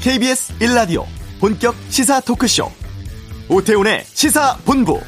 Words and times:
KBS 0.00 0.54
1라디오 0.60 1.04
본격 1.40 1.74
시사 1.90 2.20
토크쇼 2.20 2.70
오태훈의 3.50 4.02
시사본부 4.06 4.98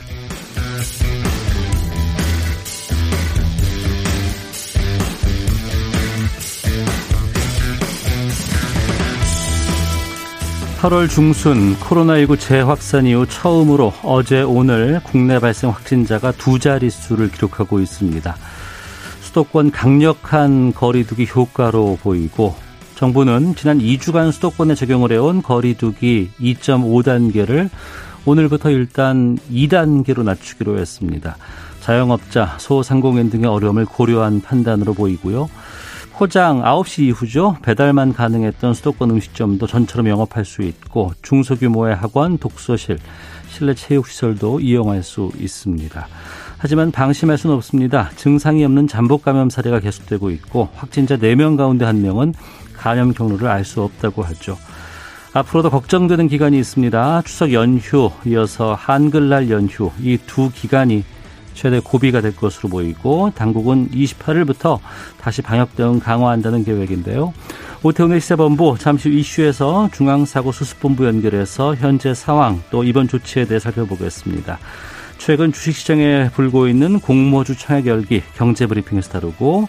(8월) 10.83 11.09
중순 11.09 11.75
코로나19 11.77 12.39
재확산 12.39 13.07
이후 13.07 13.27
처음으로 13.27 13.95
어제 14.03 14.43
오늘 14.43 15.01
국내 15.05 15.39
발생 15.39 15.71
확진자가 15.71 16.33
두 16.33 16.59
자릿수를 16.59 17.31
기록하고 17.31 17.81
있습니다. 17.81 18.37
수도권 19.23 19.71
강력한 19.71 20.75
거리두기 20.75 21.27
효과로 21.35 21.97
보이고 22.03 22.55
정부는 23.03 23.57
지난 23.57 23.81
2주간 23.81 24.31
수도권에 24.31 24.77
적용을 24.77 25.11
해온 25.11 25.43
거리두기 25.43 26.31
2.5단계를 26.41 27.69
오늘부터 28.27 28.71
일단 28.71 29.37
2단계로 29.51 30.23
낮추기로 30.23 30.79
했습니다. 30.79 31.37
자영업자, 31.81 32.59
소상공인 32.61 33.29
등의 33.29 33.47
어려움을 33.47 33.87
고려한 33.87 34.41
판단으로 34.41 34.95
보이고요. 34.95 35.51
포장 36.13 36.63
9시 36.63 37.03
이후죠. 37.03 37.57
배달만 37.63 38.13
가능했던 38.13 38.73
수도권 38.73 39.11
음식점도 39.11 39.67
전처럼 39.67 40.07
영업할 40.07 40.45
수 40.45 40.63
있고 40.63 41.11
중소규모의 41.23 41.97
학원, 41.97 42.39
독서실, 42.39 43.01
실내 43.49 43.75
체육시설도 43.75 44.61
이용할 44.61 45.03
수 45.03 45.33
있습니다. 45.41 46.07
하지만 46.63 46.93
방심할 46.93 47.39
수는 47.39 47.57
없습니다. 47.57 48.11
증상이 48.15 48.65
없는 48.65 48.87
잠복 48.87 49.25
감염 49.25 49.51
사례가 49.51 49.81
계속되고 49.81 50.31
있고 50.31 50.69
확진자 50.77 51.17
4명 51.17 51.57
가운데 51.57 51.85
1명은 51.85 52.35
감염 52.77 53.13
경로를 53.13 53.49
알 53.49 53.65
수 53.65 53.83
없다고 53.83 54.23
하죠. 54.23 54.57
앞으로도 55.33 55.71
걱정되는 55.71 56.29
기간이 56.29 56.57
있습니다. 56.61 57.23
추석 57.25 57.53
연휴, 57.53 58.13
이어서 58.27 58.75
한글날 58.75 59.51
연휴, 59.51 59.91
이 60.01 60.19
두 60.25 60.53
기간이 60.55 61.03
최대 61.53 61.81
고비가 61.81 62.21
될 62.21 62.37
것으로 62.37 62.69
보이고 62.69 63.33
당국은 63.35 63.91
28일부터 63.91 64.79
다시 65.21 65.43
방역 65.43 65.75
대응 65.75 65.99
강화한다는 65.99 66.63
계획인데요. 66.65 67.35
오태훈의 67.83 68.21
시사본부 68.21 68.77
잠시 68.79 69.09
후 69.09 69.17
이슈에서 69.17 69.89
중앙사고수습본부 69.93 71.07
연결해서 71.07 71.75
현재 71.75 72.15
상황 72.15 72.63
또 72.71 72.85
이번 72.85 73.09
조치에 73.09 73.47
대해 73.47 73.59
살펴보겠습니다. 73.59 74.61
최근 75.25 75.53
주식시장에 75.53 76.31
불고 76.35 76.67
있는 76.67 76.99
공모주 76.99 77.57
청약 77.57 77.87
열기 77.87 78.25
경제브리핑에서 78.35 79.13
다루고 79.13 79.69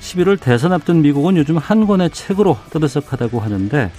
11월 0.00 0.40
대선 0.40 0.72
앞둔 0.72 1.02
미국은 1.02 1.36
요즘 1.36 1.58
한 1.58 1.88
권의 1.88 2.10
책으로 2.10 2.56
떠들썩하다고 2.70 3.40
하는데 3.40 3.90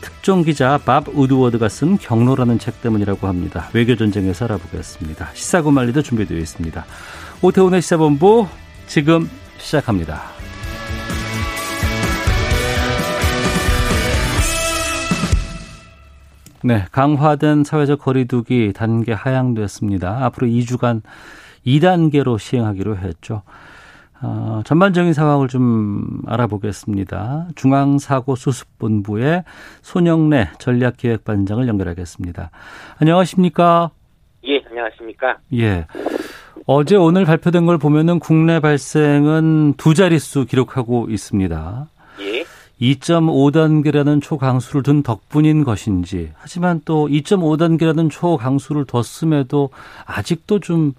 특종 0.00 0.44
기자 0.44 0.78
밥 0.78 1.08
우드워드가 1.08 1.68
쓴 1.68 1.98
경로라는 1.98 2.60
책 2.60 2.80
때문이라고 2.82 3.26
합니다. 3.26 3.68
외교 3.72 3.96
전쟁에서 3.96 4.44
알아보겠습니다. 4.44 5.30
시사구말리도 5.34 6.02
준비되어 6.02 6.38
있습니다. 6.38 6.86
오태훈의 7.42 7.82
시사본부 7.82 8.46
지금 8.86 9.28
시작합니다. 9.58 10.37
네, 16.64 16.84
강화된 16.90 17.62
사회적 17.62 18.00
거리두기 18.00 18.72
단계 18.74 19.12
하향됐습니다. 19.12 20.24
앞으로 20.24 20.48
2주간 20.48 21.02
2단계로 21.64 22.38
시행하기로 22.38 22.96
했죠. 22.96 23.42
어, 24.20 24.62
전반적인 24.64 25.12
상황을 25.12 25.46
좀 25.46 26.22
알아보겠습니다. 26.26 27.48
중앙사고수습본부의 27.54 29.44
손영래 29.82 30.48
전략기획반장을 30.58 31.68
연결하겠습니다. 31.68 32.50
안녕하십니까? 33.00 33.90
예, 34.48 34.60
안녕하십니까? 34.68 35.38
예. 35.54 35.86
어제 36.66 36.96
오늘 36.96 37.24
발표된 37.24 37.66
걸 37.66 37.78
보면은 37.78 38.18
국내 38.18 38.58
발생은 38.58 39.74
두 39.76 39.94
자릿수 39.94 40.46
기록하고 40.46 41.06
있습니다. 41.08 41.86
예. 42.80 42.86
2.5단계라는 42.86 44.22
초강수를 44.22 44.82
둔 44.82 45.02
덕분인 45.02 45.64
것인지, 45.64 46.30
하지만 46.34 46.80
또 46.84 47.08
2.5단계라는 47.08 48.10
초강수를 48.10 48.84
뒀음에도 48.86 49.70
아직도 50.06 50.60
좀 50.60 50.92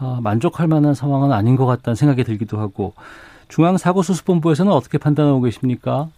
어, 0.00 0.20
만족할 0.22 0.68
만한 0.68 0.94
상황은 0.94 1.32
아닌 1.32 1.56
것 1.56 1.66
같다는 1.66 1.94
생각이 1.94 2.24
들기도 2.24 2.58
하고, 2.58 2.94
중앙사고수습본부에서는 3.48 4.72
어떻게 4.72 4.98
판단하고 4.98 5.40
계십니까? 5.42 6.08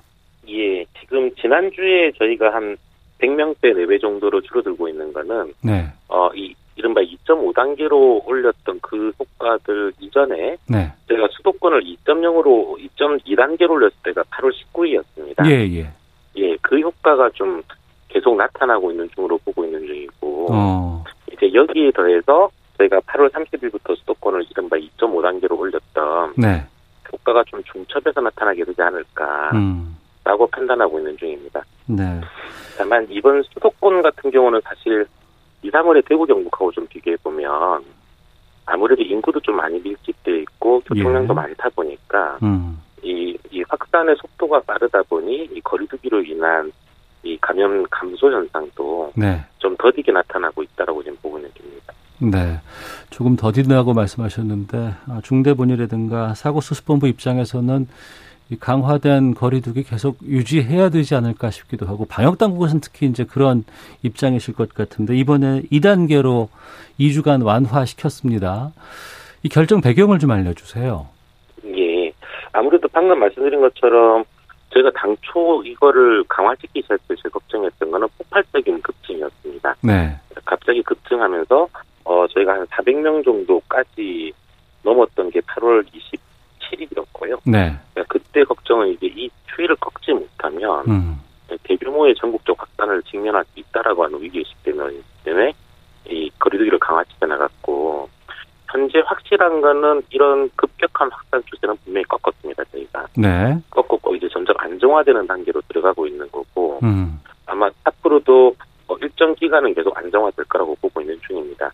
예, 0.49 0.85
지금 1.01 1.35
지난주에 1.35 2.13
저희가 2.19 2.55
한 2.55 2.77
100명대 3.21 3.75
내외 3.77 3.99
정도로 3.99 4.41
줄어들고 4.43 4.89
있는 4.89 5.13
거는, 5.13 5.53
네. 5.63 5.87
어, 6.09 6.29
이, 6.35 6.55
이른바 6.77 7.01
2.5단계로 7.01 8.27
올렸던 8.27 8.81
그 8.83 9.13
효과들 9.19 9.93
이전에, 9.99 10.57
네. 10.69 10.93
저희가 11.09 11.29
수도권을 11.33 11.83
2.0으로 11.83 12.77
2.2단계로 12.97 13.71
올렸을 13.71 13.93
때가 14.05 14.23
8월 14.25 14.53
19일이었습니다. 14.53 15.47
예, 15.47 15.79
예. 15.79 15.91
예, 16.37 16.57
그 16.61 16.79
효과가 16.79 17.31
좀 17.31 17.63
계속 18.09 18.37
나타나고 18.37 18.91
있는 18.91 19.09
중으로 19.15 19.39
보고 19.39 19.65
있는 19.65 19.87
중이고, 19.87 20.49
어, 20.51 21.05
이제 21.33 21.53
여기에 21.53 21.91
더해서 21.93 22.51
저희가 22.79 23.01
8월 23.01 23.31
30일부터 23.31 23.97
수도권을 23.99 24.45
이른바 24.51 24.77
2.5단계로 24.77 25.59
올렸던 25.59 26.35
네. 26.37 26.63
효과가 27.11 27.45
좀 27.45 27.63
중첩해서 27.65 28.21
나타나게 28.21 28.65
되지 28.65 28.83
않을까라고 28.83 29.55
음, 29.55 29.97
판단하고 30.51 30.99
있는 30.99 31.17
중입니다. 31.17 31.65
네. 31.87 32.21
다만 32.77 33.07
이번 33.09 33.43
수도권 33.43 34.03
같은 34.03 34.31
경우는 34.31 34.61
사실 34.65 35.07
2, 35.67 35.71
3월에 35.71 36.05
대구 36.07 36.25
경북하고 36.27 36.71
좀 36.73 36.87
비교해 36.87 37.17
보면 37.23 37.83
아무래도 38.67 39.03
인구도 39.03 39.41
좀 39.41 39.57
많이 39.57 39.81
밀집돼 39.81 40.41
있고 40.41 40.81
교통량도 40.81 41.33
예. 41.33 41.35
많다 41.35 41.69
보니까 41.71 42.39
음, 42.43 42.81
이, 43.03 43.37
이 43.51 43.63
확산의 43.69 44.17
속도가 44.17 44.61
빠르다 44.61 45.03
보니 45.05 45.49
이 45.53 45.61
거리두기로 45.61 46.23
인한 46.23 46.73
이 47.23 47.37
감염 47.41 47.85
감소 47.91 48.31
현상도 48.31 49.13
네. 49.17 49.45
좀 49.59 49.77
더디게 49.77 50.13
나타나고 50.13 50.63
있다라고 50.63 51.03
지금 51.03 51.17
보고 51.21 51.39
중입니다. 51.39 51.93
네. 52.19 52.61
조금 53.11 53.37
더디다고 53.37 53.95
말씀하셨는데 53.95 54.95
아, 55.09 55.21
중대본이라든가 55.23 56.35
사고수습본부 56.35 57.09
입장에서는 57.09 57.87
이 57.87 57.89
강화된 58.61 59.35
거리두기 59.35 59.83
계속 59.83 60.19
유지해야 60.23 60.91
되지 60.91 61.17
않을까 61.17 61.51
싶기도 61.51 61.87
하고 61.87 62.05
방역 62.05 62.39
당국에서는 62.39 62.81
특히 62.81 63.07
이제 63.07 63.25
그런 63.25 63.65
입장이실 64.03 64.55
것 64.55 64.73
같은데 64.73 65.17
이번에 65.17 65.63
2단계로 65.73 66.49
2주간 67.01 67.45
완화시켰습니다. 67.45 68.73
이 69.43 69.49
결정 69.49 69.81
배경을 69.81 70.21
좀 70.21 70.31
알려주세요. 70.31 71.09
예. 71.67 72.13
아무래도 72.53 72.89
방금 72.89 73.19
말씀드린 73.19 73.61
것처럼 73.61 74.25
저희가 74.71 74.91
당초 74.93 75.63
이거를 75.65 76.25
강화시키기 76.29 76.83
시작할 76.83 76.99
때 77.09 77.15
제일 77.17 77.31
걱정했던 77.31 77.91
거는 77.91 78.09
폭발적인 78.19 78.81
급증이었습니다. 78.83 79.77
네. 79.83 80.17
갑자기 80.45 80.83
급증하면서 80.83 81.69
어 82.05 82.27
저희가 82.29 82.53
한 82.53 82.67
400명 82.67 83.25
정도까지 83.25 84.33
넘었던 84.83 85.31
게 85.31 85.41
8월 85.41 85.85
27일이었고요. 86.71 87.41
네. 87.45 87.77
그때 88.09 88.45
걱정은 88.45 88.89
이제 88.89 89.07
이 89.07 89.31
추이를 89.55 89.77
꺾지 89.77 90.13
못하면 90.13 90.85
음. 90.89 91.21
대규모의 91.63 92.15
전국적 92.17 92.61
확산을 92.61 93.03
직면할 93.05 93.45
수 93.47 93.61
있다라고 93.61 94.05
하는 94.05 94.21
위기의식 94.21 94.63
때문에 94.63 95.53
이 96.09 96.31
거리두기를 96.39 96.79
강화시켜 96.79 97.27
나갔고 97.27 98.09
현재 98.71 99.01
확실한 99.05 99.61
거는 99.61 100.03
이런 100.11 100.51
급격한 100.57 101.11
확산 101.11 101.43
추세는 101.47 101.77
분명히 101.85 102.05
꺾었습니다 102.05 102.65
저희가 102.73 103.07
네. 103.17 103.59
꺾었고 103.71 104.15
이제 104.17 104.29
점점 104.29 104.57
안정화되는 104.59 105.27
단계로 105.27 105.63
들어가고 105.69 106.07
있는 106.07 106.29
거고 106.31 106.81
음. 106.83 107.21
아마 107.47 107.71
앞으로도 107.85 108.55
어, 108.89 108.97
일정 109.01 109.35
기간은 109.35 109.75
계속 109.75 109.97
안정화될 109.97 110.45
거라고 110.47 110.77
보고 110.77 111.01
있는 111.01 111.19
중입니다. 111.27 111.73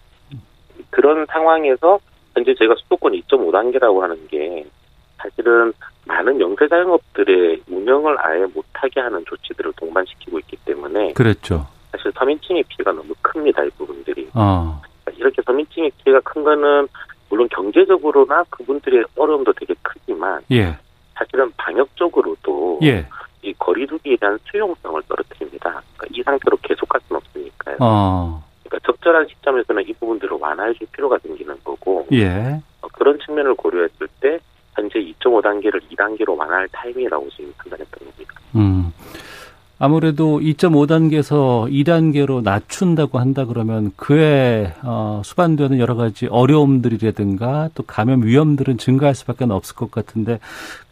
그런 0.91 1.27
상황에서 1.27 1.99
현재 2.35 2.55
저희가 2.55 2.75
수도권 2.79 3.13
2.5단계라고 3.13 4.01
하는 4.01 4.27
게 4.29 4.65
사실은 5.43 5.73
많은 6.07 6.41
영세 6.41 6.69
자영업들의 6.69 7.63
운영을 7.69 8.17
아예 8.21 8.47
못하게 8.47 9.01
하는 9.01 9.25
조치들을 9.27 9.73
동반시키고 9.77 10.39
있기 10.41 10.57
때문에 10.65 11.13
그랬죠. 11.13 11.67
사실 11.91 12.13
서민층의 12.17 12.65
피해가 12.69 12.93
너무 12.93 13.13
큽니다 13.21 13.65
이 13.65 13.71
부분들이 13.71 14.29
어. 14.35 14.81
이렇게 15.17 15.43
서민층의 15.43 15.91
피해가 15.99 16.21
큰 16.21 16.43
거는 16.43 16.89
물론 17.29 17.49
경제적으로나 17.49 18.45
그분들의 18.51 19.05
어려움도 19.17 19.53
되게 19.55 19.75
크지만 19.83 20.43
예. 20.53 20.77
사실은 21.15 21.53
방역적으로도 21.57 22.81
예. 22.83 23.07
이 23.43 23.53
거리두기에 23.55 24.17
대한 24.17 24.39
수용성을 24.51 25.03
떨어뜨립니다. 25.09 25.83
그러니까 25.97 26.07
이 26.11 26.23
상태로 26.23 26.57
계속 26.63 26.89
갈 26.89 27.01
수는 27.07 27.21
없으니까요. 27.21 27.77
어. 27.81 28.43
그러니까 28.65 28.93
적절한 28.93 29.27
시점에서는 29.29 29.89
이 29.89 29.93
부분들을 29.95 30.39
완화해 30.41 30.73
줄 30.75 30.87
필요가 30.93 31.19
생기는 31.19 31.57
거고 31.65 32.07
예. 32.13 32.61
어, 32.81 32.89
그런 32.93 33.19
측면을 33.21 33.55
고려했을 33.55 34.09
때 34.21 34.39
현재 34.83 34.99
2.5단계를 34.99 35.81
2단계로 35.91 36.37
완화할 36.37 36.69
타이밍이라고 36.73 37.29
지금 37.31 37.53
판단했던 37.59 38.09
겁니다. 38.09 38.35
음. 38.57 38.93
아무래도 39.79 40.39
2.5단계에서 40.39 41.69
2단계로 41.69 42.43
낮춘다고 42.45 43.19
한다 43.19 43.45
그러면 43.47 43.91
그에 43.97 44.73
어, 44.85 45.23
수반되는 45.25 45.81
여러 45.81 45.97
가지 45.97 46.29
어려움들이라든가 46.29 47.71
또 47.75 47.83
감염 47.83 48.23
위험들은 48.23 48.79
증가할 48.79 49.17
수밖에 49.17 49.45
없을 49.49 49.75
것 49.75 49.91
같은데 49.91 50.39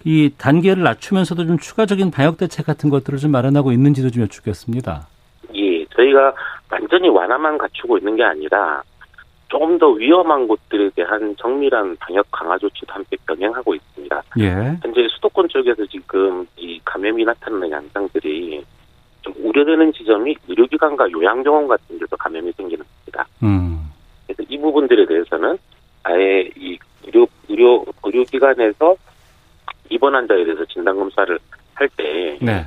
이 0.04 0.30
단계를 0.36 0.82
낮추면서도 0.82 1.46
좀 1.46 1.58
추가적인 1.58 2.10
방역 2.10 2.38
대책 2.38 2.66
같은 2.66 2.90
것들을 2.90 3.18
좀 3.20 3.30
마련하고 3.30 3.70
있는지도 3.70 4.10
좀 4.10 4.24
여쭙겠습니다. 4.24 5.06
예, 5.54 5.84
저희가 5.94 6.34
완전히 6.68 7.08
완화만 7.08 7.58
갖추고 7.58 7.98
있는 7.98 8.16
게 8.16 8.24
아니라 8.24 8.82
조금 9.50 9.76
더 9.78 9.88
위험한 9.88 10.46
곳들에 10.46 10.90
대한 10.94 11.34
정밀한 11.36 11.96
방역 11.96 12.24
강화 12.30 12.56
조치도 12.56 12.94
함께 12.94 13.16
병행하고 13.26 13.74
있습니다. 13.74 14.22
예. 14.38 14.48
현재 14.80 15.06
수도권 15.10 15.48
쪽에서 15.48 15.84
지금 15.86 16.46
이 16.56 16.80
감염이 16.84 17.24
나타나는 17.24 17.68
양상들이 17.68 18.64
좀 19.22 19.34
우려되는 19.38 19.92
지점이 19.92 20.36
의료기관과 20.48 21.10
요양병원 21.10 21.66
같은 21.66 21.98
데서 21.98 22.16
감염이 22.16 22.52
생기는 22.52 22.84
겁니다. 22.84 23.26
음. 23.42 23.90
그래서 24.26 24.44
이 24.48 24.56
부분들에 24.56 25.04
대해서는 25.04 25.58
아예 26.04 26.48
이 26.56 26.78
의료 27.04 27.26
의료 27.48 27.84
의료기관에서 28.04 28.94
입원 29.88 30.14
환자에 30.14 30.44
대해서 30.44 30.64
진단 30.66 30.96
검사를 30.96 31.36
할때 31.74 32.38
네. 32.40 32.64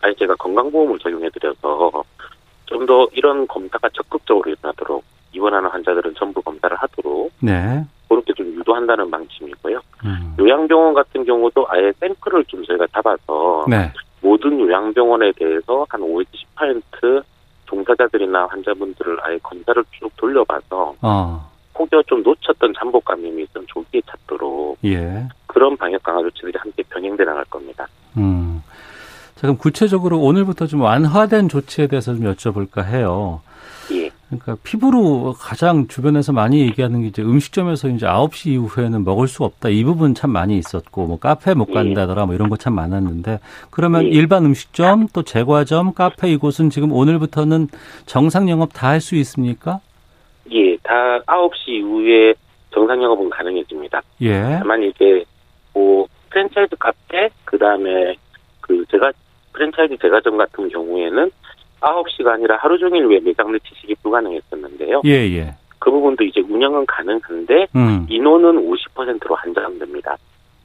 아예 0.00 0.14
제가 0.14 0.34
건강보험을 0.36 0.98
적용해드려서 0.98 2.04
좀 2.66 2.86
더 2.86 3.06
이런 3.12 3.46
검사가 3.46 3.90
적극적으로 3.90 4.50
일어나도록 4.50 5.04
입원하는 5.32 5.68
환자들은 5.70 6.14
전부 6.16 6.40
검사를 6.42 6.74
하도록 6.76 7.32
네. 7.40 7.84
그렇게 8.08 8.32
좀 8.34 8.46
유도한다는 8.46 9.10
방침이고요. 9.10 9.80
음. 10.04 10.36
요양병원 10.38 10.94
같은 10.94 11.24
경우도 11.24 11.66
아예 11.68 11.92
샘플을 12.00 12.44
좀 12.44 12.64
저희가 12.64 12.86
잡아서 12.92 13.64
네. 13.68 13.90
모든 14.20 14.60
요양병원에 14.60 15.32
대해서 15.32 15.86
한 15.88 16.00
5에서 16.00 16.26
10% 17.00 17.24
종사자들이나 17.66 18.46
환자분들을 18.46 19.18
아예 19.22 19.38
검사를 19.42 19.82
쭉 19.92 20.10
돌려봐서 20.16 20.94
어. 21.00 21.50
혹여 21.78 22.02
좀 22.06 22.22
놓쳤던 22.22 22.74
잠복 22.78 23.04
감염이 23.04 23.42
있던 23.44 23.64
조기에 23.66 24.02
찾도록 24.06 24.78
예. 24.84 25.26
그런 25.46 25.76
방역 25.76 26.02
강화 26.02 26.20
조치들이 26.20 26.52
함께 26.58 26.82
병행돼 26.90 27.24
나갈 27.24 27.44
겁니다. 27.46 27.86
음. 28.18 28.62
자, 29.36 29.42
그럼 29.42 29.56
구체적으로 29.56 30.20
오늘부터 30.20 30.66
좀 30.66 30.82
완화된 30.82 31.48
조치에 31.48 31.86
대해서 31.86 32.14
좀 32.14 32.24
여쭤볼까 32.24 32.84
해요. 32.84 33.40
예. 34.32 34.38
그러니까 34.38 34.56
피부로 34.64 35.34
가장 35.38 35.86
주변에서 35.88 36.32
많이 36.32 36.60
얘기하는 36.62 37.02
게 37.02 37.08
이제 37.08 37.22
음식점에서 37.22 37.88
이제 37.88 38.06
9시 38.06 38.50
이후에는 38.52 39.04
먹을 39.04 39.28
수 39.28 39.44
없다. 39.44 39.68
이 39.68 39.84
부분 39.84 40.14
참 40.14 40.30
많이 40.30 40.56
있었고 40.56 41.06
뭐 41.06 41.18
카페 41.18 41.54
못 41.54 41.68
예. 41.70 41.74
간다더라 41.74 42.26
뭐 42.26 42.34
이런 42.34 42.48
거 42.48 42.56
참 42.56 42.74
많았는데 42.74 43.40
그러면 43.70 44.04
예. 44.04 44.08
일반 44.08 44.44
음식점 44.44 45.08
또 45.12 45.22
제과점 45.22 45.94
카페 45.94 46.30
이곳은 46.30 46.70
지금 46.70 46.92
오늘부터는 46.92 47.68
정상 48.06 48.48
영업 48.48 48.70
다 48.72 48.88
할 48.92 49.00
수 49.00 49.16
있습니까? 49.16 49.80
예, 50.52 50.76
다 50.82 50.92
9시 51.26 51.68
이후에 51.68 52.34
정상 52.72 53.02
영업은 53.02 53.30
가능해집니다. 53.30 54.00
예. 54.22 54.58
다만 54.58 54.82
이제 54.82 55.24
뭐 55.74 56.06
프랜차이즈 56.30 56.76
카페 56.76 57.28
그다음에 57.44 58.14
그 58.60 58.84
제가 58.90 59.12
프랜차이즈 59.52 59.96
제과점 60.00 60.36
같은 60.36 60.68
경우에는 60.68 61.30
9시가 61.82 62.28
아니라 62.28 62.56
하루 62.56 62.78
종일 62.78 63.06
왜 63.06 63.20
매장 63.20 63.52
내 63.52 63.58
취식이 63.58 63.96
불가능했었는데요. 64.02 65.02
예, 65.04 65.10
예. 65.10 65.54
그 65.78 65.90
부분도 65.90 66.24
이제 66.24 66.40
운영은 66.40 66.86
가능한데 66.86 67.66
음. 67.74 68.06
인원은 68.08 68.68
50%로 68.68 69.34
한정됩니다. 69.34 70.16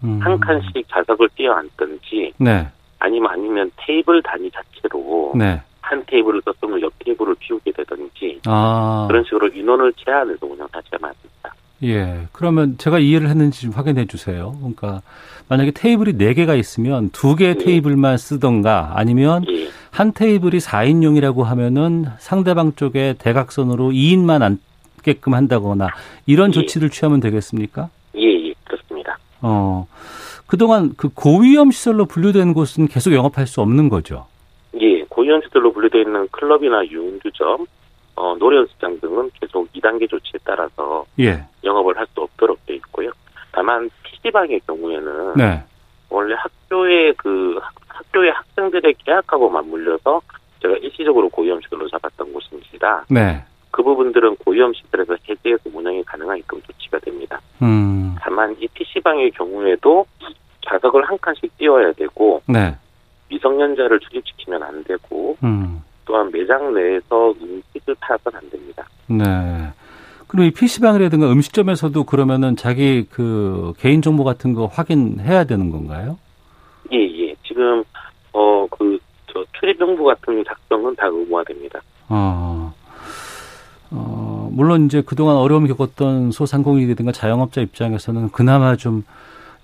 음. 0.04 0.19
한 0.22 0.40
칸씩 0.40 0.88
좌석을 0.90 1.30
띄어앉든지 1.36 2.34
네. 2.38 2.68
아니면 3.00 3.31
아니면 3.31 3.72
테이블 3.78 4.22
단위 4.22 4.52
자체로 4.52 5.34
네. 5.36 5.60
한 5.81 6.04
테이블을 6.06 6.42
썼으면 6.46 6.81
옆 6.81 6.94
테이블을 7.00 7.36
비우게 7.40 7.72
되든지 7.72 8.42
아. 8.46 9.06
그런 9.08 9.24
식으로 9.24 9.48
인원을 9.48 9.94
제한해서 9.94 10.46
운영하지가 10.46 10.98
않습니다. 11.02 11.56
예. 11.84 12.28
그러면 12.31 12.78
제가 12.78 13.00
이해를 13.00 13.30
했는지 13.30 13.62
좀 13.62 13.72
확인해 13.72 14.06
주세요. 14.06 14.56
그러니까 14.60 15.02
만약에 15.48 15.72
테이블이 15.72 16.14
네개가 16.14 16.56
있으면 16.56 17.10
두 17.12 17.36
개의 17.36 17.56
예. 17.60 17.64
테이블만 17.64 18.18
쓰던가 18.18 18.94
아니면 18.96 19.46
예, 19.50 19.68
한 19.97 20.13
테이블이 20.13 20.59
4인용이라고 20.59 21.41
하면은 21.41 22.05
상대방 22.19 22.73
쪽에 22.73 23.15
대각선으로 23.17 23.89
2인만 23.89 24.44
앉게끔 24.44 25.33
한다거나 25.33 25.88
이런 26.27 26.49
예. 26.49 26.51
조치를 26.51 26.91
취하면 26.91 27.19
되겠습니까? 27.19 27.89
예, 28.15 28.49
예, 28.49 28.53
그렇습니다. 28.63 29.17
어. 29.41 29.88
그동안 30.45 30.94
그 30.95 31.09
고위험 31.09 31.71
시설로 31.71 32.05
분류된 32.05 32.53
곳은 32.53 32.88
계속 32.88 33.11
영업할 33.11 33.47
수 33.47 33.59
없는 33.61 33.89
거죠. 33.89 34.27
예, 34.79 35.01
고위험 35.09 35.41
시설로 35.41 35.73
분류되어 35.73 36.01
있는 36.01 36.27
클럽이나 36.27 36.85
유흥주점, 36.85 37.65
어, 38.17 38.35
노래 38.38 38.57
연습장 38.57 38.99
등은 38.99 39.31
계속 39.41 39.67
2단계 39.73 40.07
조치에 40.07 40.39
따라서 40.44 41.05
예. 41.19 41.44
영업을 41.63 41.97
할 41.97 42.05
수 42.13 42.21
없도록 42.21 42.63
되어 42.67 42.75
있고요. 42.75 43.09
다만 43.51 43.89
PC방의 44.03 44.61
경우에는 44.67 45.33
네. 45.38 45.63
원래 46.11 46.35
학교의 46.35 47.15
그 47.17 47.59
학- 47.97 48.05
학교의 48.05 48.31
학생들의 48.31 48.95
계약하고 49.05 49.49
맞물려서 49.49 50.21
제가 50.61 50.75
일시적으로 50.77 51.29
고위험 51.29 51.59
시설로 51.61 51.88
잡았던 51.89 52.33
곳입니다. 52.33 53.05
네. 53.09 53.44
그 53.71 53.83
부분들은 53.83 54.38
고위험 54.38 54.73
시설에서 54.73 55.15
해제해서 55.29 55.61
운영이 55.73 56.03
가능하게끔 56.03 56.61
조치가 56.63 56.99
됩니다. 56.99 57.39
음. 57.61 58.15
다만 58.19 58.55
이 58.59 58.67
PC방의 58.67 59.31
경우에도 59.31 60.05
좌석을 60.67 61.07
한 61.07 61.17
칸씩 61.21 61.55
띄워야 61.57 61.94
되고 61.94 62.41
네. 62.47 62.75
미성년자를 63.29 63.99
출입시키면 63.99 64.63
안 64.63 64.83
되고 64.83 65.38
음. 65.44 65.81
또한 66.05 66.31
매장 66.31 66.73
내에서 66.73 67.33
음식을 67.41 67.95
팔아서는 67.99 68.39
안 68.39 68.49
됩니다. 68.49 68.88
네. 69.07 69.23
그럼 70.27 70.45
이 70.45 70.51
PC방이라든가 70.51 71.31
음식점에서도 71.31 72.03
그러면은 72.05 72.55
자기 72.55 73.05
그 73.09 73.73
개인 73.77 74.01
정보 74.01 74.23
같은 74.23 74.53
거 74.53 74.65
확인해야 74.65 75.44
되는 75.45 75.69
건가요? 75.71 76.17
예, 76.91 76.97
예. 76.97 77.17
지금 77.57 77.83
어 78.33 78.68
그 78.69 79.00
저 79.33 79.44
출입 79.59 79.77
정보 79.77 80.06
같은 80.06 80.44
작성은 80.45 80.95
다 80.95 81.07
의무화됩니다. 81.07 81.81
어, 82.09 82.74
어, 83.92 84.50
물론 84.54 84.86
이제 84.86 85.01
그동안 85.06 85.36
어려움 85.36 85.68
겪었던 85.68 86.31
소상공인이라든가 86.31 87.12
자영업자 87.12 87.62
입장에서는 87.62 88.31
그나마 88.31 88.75
좀 88.75 89.04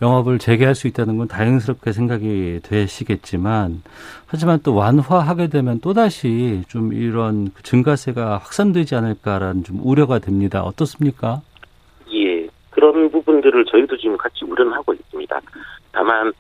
영업을 0.02 0.38
재개할 0.38 0.76
수 0.76 0.88
있다는 0.88 1.18
건 1.18 1.30
다행스럽게 1.30 1.94
생각이 1.94 2.60
되시겠지만, 2.64 3.84
하지만 4.26 4.60
또 4.64 4.76
완화하게 4.76 5.48
되면 5.48 5.80
또다시 5.80 6.64
좀 6.68 6.92
이런 6.92 7.52
그 7.54 7.64
증가세가 7.64 8.38
확산되지 8.40 8.96
않을까라는 8.96 9.64
좀 9.64 9.80
우려가 9.82 10.20
됩니다. 10.20 10.62
어떻습니까? 10.62 11.42
예. 12.14 12.48
그런 12.70 13.10
부분들을 13.12 13.64
저희도 13.66 13.96
지금 13.98 14.18
같이 14.18 14.44
우려는 14.44 14.74
하고 14.74 14.94
있습니다. 14.94 15.40
다만 15.94 16.34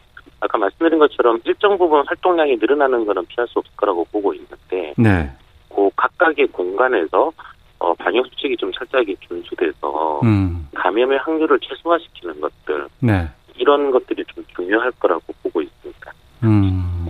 아까 0.43 0.57
말씀드린 0.57 0.99
것처럼 0.99 1.39
일정 1.45 1.77
부분 1.77 2.03
활동량이 2.05 2.57
늘어나는 2.57 3.05
것은 3.05 3.25
피할 3.27 3.47
수 3.47 3.59
없을 3.59 3.71
거라고 3.77 4.05
보고 4.11 4.33
있는데 4.33 4.93
네. 4.97 5.31
그 5.73 5.89
각각의 5.95 6.47
공간에서 6.47 7.31
어, 7.79 7.93
방역 7.93 8.27
수칙이 8.27 8.57
좀 8.57 8.71
철저하게 8.73 9.15
준수돼서 9.21 10.19
음, 10.23 10.67
감염의 10.75 11.17
확률을 11.19 11.59
최소화시키는 11.61 12.41
것들 12.41 12.87
네. 12.99 13.29
이런 13.55 13.91
것들이 13.91 14.23
좀 14.33 14.43
중요할 14.55 14.91
거라고 14.99 15.21
보고 15.41 15.61
있습니다. 15.61 16.11
음. 16.43 17.07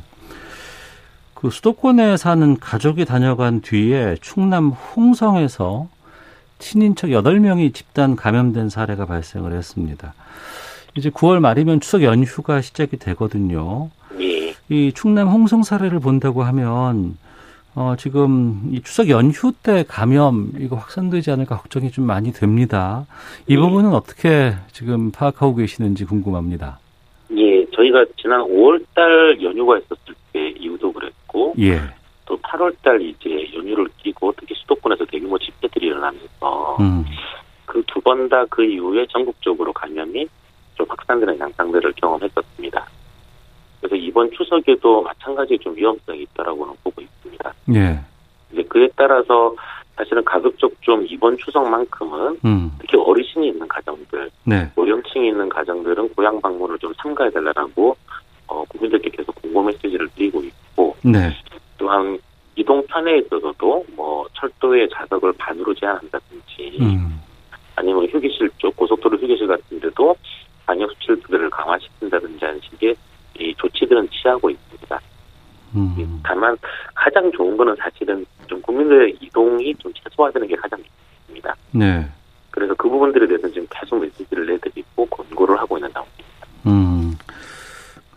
그 1.33 1.49
수도권에 1.49 2.15
사는 2.17 2.57
가족이 2.59 3.05
다녀간 3.05 3.61
뒤에 3.61 4.15
충남 4.21 4.69
홍성에서 4.69 5.87
친인척 6.59 7.09
8명이 7.09 7.73
집단 7.73 8.15
감염된 8.15 8.69
사례가 8.69 9.07
발생을 9.07 9.53
했습니다. 9.53 10.13
이제 10.95 11.09
9월 11.09 11.39
말이면 11.39 11.79
추석 11.79 12.03
연휴가 12.03 12.61
시작이 12.61 12.97
되거든요. 12.97 13.89
예, 14.19 14.53
이 14.69 14.91
충남 14.93 15.27
홍성 15.27 15.63
사례를 15.63 15.99
본다고 15.99 16.43
하면 16.43 17.17
어, 17.75 17.95
지금 17.97 18.69
이 18.71 18.81
추석 18.81 19.09
연휴 19.09 19.51
때 19.63 19.83
감염 19.87 20.51
이거 20.59 20.75
확산되지 20.75 21.31
않을까 21.31 21.57
걱정이 21.57 21.89
좀 21.91 22.05
많이 22.05 22.31
됩니다. 22.31 23.05
이 23.47 23.53
예. 23.53 23.57
부분은 23.57 23.93
어떻게 23.93 24.53
지금 24.71 25.11
파악하고 25.11 25.55
계시는지 25.55 26.05
궁금합니다. 26.05 26.79
예, 27.35 27.65
저희가 27.71 28.05
지난 28.21 28.41
5월달 28.41 29.41
연휴가 29.41 29.79
있었을 29.79 30.13
때 30.31 30.49
이후도 30.59 30.93
그랬고 30.93 31.55
예. 31.57 31.79
또 32.25 32.37
8월달 32.37 33.01
이제 33.01 33.29
연휴를 33.55 33.87
끼고 34.03 34.33
특히 34.39 34.53
수도권에서 34.55 35.05
대규모 35.05 35.39
집회들이 35.39 35.87
일어나면서 35.87 36.77
음. 36.79 37.03
그두 37.65 37.99
번 38.01 38.29
다 38.29 38.45
그 38.51 38.63
이후에 38.63 39.07
전국적으로 39.11 39.73
감염이 39.73 40.27
좀 40.75 40.85
확산되는 40.89 41.39
양상들을 41.39 41.93
경험했었습니다. 41.93 42.87
그래서 43.79 43.95
이번 43.95 44.31
추석에도 44.31 45.01
마찬가지 45.01 45.57
좀 45.59 45.75
위험성이 45.75 46.21
있다라고는 46.21 46.73
보고 46.83 47.01
있습니다. 47.01 47.53
예. 47.75 47.99
이제 48.51 48.63
그에 48.63 48.87
따라서 48.95 49.55
사실은 49.95 50.23
가급적 50.23 50.71
좀 50.81 51.05
이번 51.07 51.37
추석만큼은 51.37 52.39
음. 52.45 52.71
특히 52.79 52.97
어르신이 52.97 53.49
있는 53.49 53.67
가정들, 53.67 54.31
네. 54.45 54.71
고령층이 54.75 55.27
있는 55.27 55.49
가정들은 55.49 56.13
고향 56.15 56.39
방문을 56.41 56.79
좀 56.79 56.93
삼가해달라고 57.01 57.95
어, 58.47 58.63
국민들께 58.69 59.09
계속 59.09 59.35
공고 59.41 59.63
메시지를 59.63 60.09
드리고 60.09 60.41
있고 60.43 60.95
네. 61.03 61.29
또한 61.77 61.93
또한 62.03 62.19
이동 62.55 62.85
편에 62.87 63.17
있어서도 63.19 63.85
뭐 63.95 64.27
철도의 64.33 64.89
좌석을 64.93 65.33
반으로 65.33 65.73
제한한다든지 65.73 66.77
음. 66.81 67.21
아니면 67.75 68.05
휴게실 68.05 68.49
쪽 68.57 68.75
고속도로 68.75 69.17
휴게실 69.17 69.47
같은데도 69.47 70.15
방역 70.65 70.91
수칙들을 70.93 71.49
강화시킨다든지 71.49 72.45
하는 72.45 72.59
식의 72.61 72.95
이 73.39 73.53
조치들은 73.57 74.09
취하고 74.09 74.49
있습니다. 74.49 74.99
음. 75.75 76.21
다만 76.23 76.55
가장 76.93 77.31
좋은 77.31 77.57
거는 77.57 77.75
사실은 77.77 78.25
좀 78.47 78.61
국민들의 78.61 79.17
이동이 79.21 79.73
좀 79.75 79.91
최소화되는 79.93 80.47
게 80.47 80.55
가장 80.55 80.79
좋습니다. 81.25 81.55
네. 81.71 82.07
그래서 82.51 82.75
그 82.75 82.87
부분들에 82.87 83.25
대해서 83.27 83.47
지금 83.49 83.67
계속 83.71 83.99
메시지를 83.99 84.45
내드리고 84.45 85.05
권고를 85.07 85.57
하고 85.57 85.77
있는 85.77 85.89
상황입니다. 85.91 86.47
음. 86.67 87.17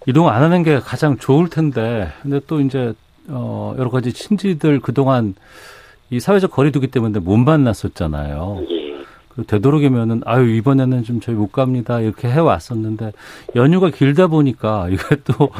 이동 0.06 0.28
안 0.28 0.42
하는 0.42 0.62
게 0.62 0.78
가장 0.78 1.16
좋을 1.16 1.48
텐데, 1.48 2.12
근데 2.22 2.40
또 2.46 2.60
이제, 2.60 2.92
어, 3.28 3.74
여러 3.78 3.90
가지 3.90 4.12
친지들 4.12 4.80
그동안 4.80 5.34
이 6.10 6.20
사회적 6.20 6.52
거리두기 6.52 6.88
때문에 6.88 7.18
못 7.18 7.38
만났었잖아요. 7.38 8.64
예, 8.70 8.75
그 9.36 9.44
되도록이면은, 9.44 10.22
아유, 10.24 10.48
이번에는 10.56 11.04
좀 11.04 11.20
저희 11.20 11.36
못 11.36 11.52
갑니다. 11.52 12.00
이렇게 12.00 12.28
해 12.28 12.40
왔었는데, 12.40 13.12
연휴가 13.54 13.90
길다 13.90 14.26
보니까 14.28 14.88
이게 14.90 15.02
또, 15.24 15.50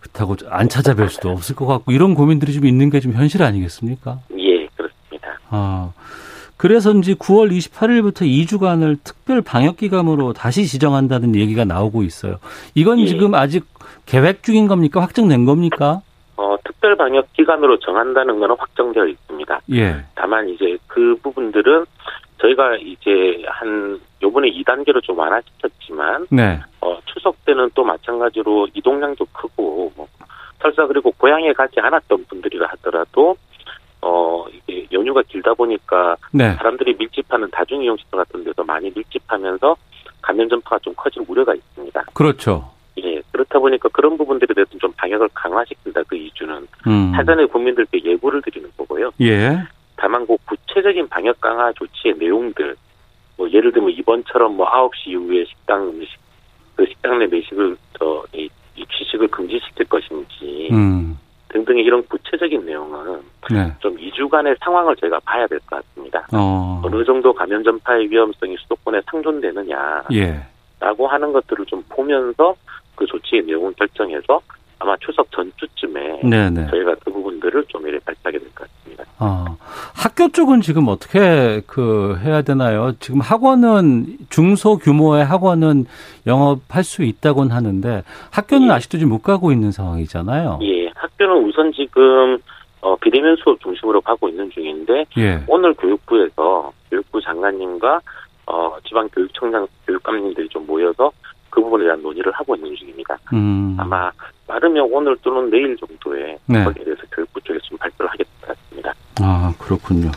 그렇다고 0.00 0.36
안 0.50 0.68
찾아뵐 0.68 1.08
수도 1.10 1.28
없을 1.30 1.54
것 1.54 1.66
같고, 1.66 1.92
이런 1.92 2.14
고민들이 2.14 2.52
좀 2.54 2.64
있는 2.66 2.88
게 2.90 3.00
좀 3.00 3.12
현실 3.12 3.42
아니겠습니까? 3.42 4.18
예, 4.38 4.66
그렇습니다. 4.74 5.38
아. 5.50 5.92
그래서인지 6.56 7.14
9월 7.14 7.52
28일부터 7.56 8.22
2주간을 8.22 8.98
특별 9.04 9.40
방역 9.42 9.76
기간으로 9.76 10.32
다시 10.32 10.66
지정한다는 10.66 11.36
얘기가 11.36 11.64
나오고 11.64 12.02
있어요. 12.02 12.38
이건 12.74 12.98
예. 12.98 13.06
지금 13.06 13.34
아직 13.36 13.64
계획 14.06 14.42
중인 14.42 14.66
겁니까? 14.66 15.00
확정된 15.00 15.44
겁니까? 15.44 16.00
어, 16.36 16.56
특별 16.64 16.96
방역 16.96 17.32
기간으로 17.34 17.78
정한다는 17.78 18.40
것은 18.40 18.56
확정되어 18.58 19.06
있습니다. 19.06 19.60
예. 19.74 20.04
다만 20.16 20.48
이제 20.48 20.76
그 20.88 21.14
부분들은 21.22 21.84
저희가 22.40 22.76
이제 22.76 23.42
한 23.46 24.00
요번에 24.22 24.48
2단계로 24.50 25.02
좀 25.02 25.18
완화시켰지만 25.18 26.26
네. 26.30 26.60
어, 26.80 26.98
추석 27.06 27.44
때는 27.44 27.70
또 27.74 27.84
마찬가지로 27.84 28.68
이동량도 28.74 29.26
크고 29.32 29.92
뭐, 29.96 30.08
설사 30.60 30.86
그리고 30.86 31.12
고향에 31.12 31.52
가지 31.52 31.80
않았던 31.80 32.26
분들이라 32.26 32.68
하더라도 32.70 33.36
어 34.00 34.44
이게 34.52 34.86
연휴가 34.92 35.22
길다 35.22 35.54
보니까 35.54 36.16
네. 36.32 36.54
사람들이 36.54 36.94
밀집하는 36.98 37.50
다중이용시설 37.50 38.24
같은 38.24 38.44
데서 38.44 38.62
많이 38.64 38.90
밀집하면서 38.94 39.76
감염 40.22 40.48
전파가 40.48 40.78
좀 40.80 40.94
커질 40.96 41.24
우려가 41.26 41.54
있습니다. 41.54 42.04
그렇죠. 42.14 42.70
예, 43.02 43.20
그렇다 43.32 43.58
보니까 43.58 43.88
그런 43.92 44.16
부분들에 44.16 44.54
대해서 44.54 44.70
좀 44.78 44.92
방역을 44.96 45.28
강화시킨다 45.34 46.02
그 46.08 46.16
이주는 46.16 46.66
음. 46.86 47.12
사전에 47.14 47.46
국민들께 47.46 48.02
예고를 48.04 48.42
드리는 48.42 48.68
거고요. 48.76 49.10
예. 49.20 49.58
다만 49.98 50.26
그 50.26 50.36
구체적인 50.46 51.08
방역 51.08 51.40
강화 51.40 51.72
조치의 51.72 52.14
내용들 52.18 52.76
뭐 53.36 53.50
예를 53.50 53.72
들면 53.72 53.90
이번처럼 53.90 54.56
뭐 54.56 54.66
9시 54.70 55.08
이후에 55.08 55.44
식당 55.44 55.82
음식 55.88 56.16
그 56.76 56.86
식당 56.86 57.18
내 57.18 57.26
매식을 57.26 57.76
저 57.98 58.24
이, 58.32 58.48
이 58.76 58.84
취식을 58.86 59.28
금지시킬 59.28 59.86
것인지 59.86 60.68
음. 60.72 61.18
등등의 61.48 61.82
이런 61.82 62.06
구체적인 62.06 62.64
내용은 62.64 63.20
네. 63.50 63.72
좀 63.80 63.96
2주간의 63.96 64.56
상황을 64.60 64.94
저희가 64.96 65.18
봐야 65.24 65.46
될 65.46 65.58
것 65.60 65.82
같습니다. 65.84 66.26
어. 66.32 66.80
어느 66.84 67.04
정도 67.04 67.32
감염 67.32 67.64
전파의 67.64 68.10
위험성이 68.10 68.56
수도권에 68.58 69.00
상존되느냐라고 69.10 70.14
예. 70.14 70.46
하는 71.08 71.32
것들을 71.32 71.64
좀 71.66 71.82
보면서 71.88 72.54
그 72.94 73.06
조치의 73.06 73.44
내용을 73.46 73.72
결정해서 73.74 74.40
아마 74.78 74.96
추석 74.98 75.30
전주쯤에 75.32 76.20
네, 76.24 76.50
네. 76.50 76.66
저희가 76.70 76.94
그 77.04 77.10
부분들을 77.10 77.64
좀 77.68 77.86
이렇게 77.86 78.04
발표하게 78.04 78.38
될 78.38 78.48
것 78.54 78.68
같습니다. 78.68 78.87
어. 79.20 79.56
학교 79.94 80.28
쪽은 80.28 80.60
지금 80.60 80.88
어떻게 80.88 81.60
그 81.66 82.18
해야 82.22 82.42
되나요? 82.42 82.92
지금 83.00 83.20
학원은 83.20 84.18
중소 84.30 84.78
규모의 84.78 85.24
학원은 85.24 85.86
영업할 86.26 86.84
수 86.84 87.02
있다고는 87.02 87.50
하는데 87.54 88.02
학교는 88.30 88.68
예. 88.68 88.72
아직도 88.72 88.98
지금 88.98 89.10
못 89.10 89.22
가고 89.22 89.50
있는 89.50 89.72
상황이잖아요. 89.72 90.60
예, 90.62 90.90
학교는 90.94 91.48
우선 91.48 91.72
지금 91.72 92.38
어, 92.80 92.94
비대면 92.96 93.36
수업 93.42 93.60
중심으로 93.60 94.00
가고 94.00 94.28
있는 94.28 94.50
중인데 94.50 95.06
예. 95.18 95.42
오늘 95.48 95.74
교육부에서 95.74 96.72
교육부 96.90 97.20
장관님과 97.20 98.00
어, 98.46 98.76
지방 98.86 99.08
교육청장 99.08 99.66
교육감님들이 99.86 100.48
좀 100.48 100.64
모여서 100.66 101.10
그 101.58 101.62
부분에 101.62 101.84
대한 101.84 102.00
논의를 102.00 102.30
하고 102.32 102.54
있는 102.54 102.72
중입니다. 102.76 103.18
음. 103.32 103.76
아마 103.78 104.12
빠르면 104.46 104.88
오늘 104.92 105.16
또는 105.22 105.50
내일 105.50 105.76
정도에 105.76 106.38
네. 106.46 106.62
거기에 106.62 106.84
대해서 106.84 107.02
교육부 107.10 107.40
쪽에서 107.40 107.64
좀 107.64 107.76
발표를 107.78 108.08
것 108.16 108.48
같습니다. 108.48 108.94
아, 109.20 109.52
그렇군요. 109.58 110.12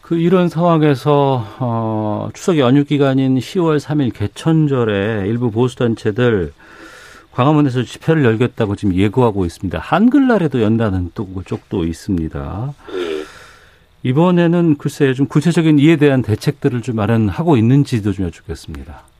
그 0.00 0.16
이런 0.16 0.48
상황에서 0.48 1.44
어, 1.58 2.28
추석 2.34 2.58
연휴 2.58 2.84
기간인 2.84 3.36
10월 3.36 3.80
3일 3.80 4.14
개천절에 4.14 5.24
일부 5.26 5.50
보수 5.50 5.76
단체들 5.76 6.52
광화문에서 7.32 7.82
집회를 7.82 8.24
열겠다고 8.24 8.76
지금 8.76 8.94
예고하고 8.94 9.44
있습니다. 9.44 9.76
한글날에도 9.80 10.62
연다는 10.62 11.10
또 11.14 11.26
쪽도 11.44 11.84
있습니다. 11.84 12.74
예, 12.92 13.24
이번에는 14.04 14.76
글쎄 14.76 15.14
좀 15.14 15.26
구체적인 15.26 15.80
이에 15.80 15.96
대한 15.96 16.22
대책들을 16.22 16.82
좀 16.82 16.94
마련하고 16.96 17.56
있는지도 17.56 18.12
좀 18.12 18.26
여쭙겠습니다. 18.26 19.11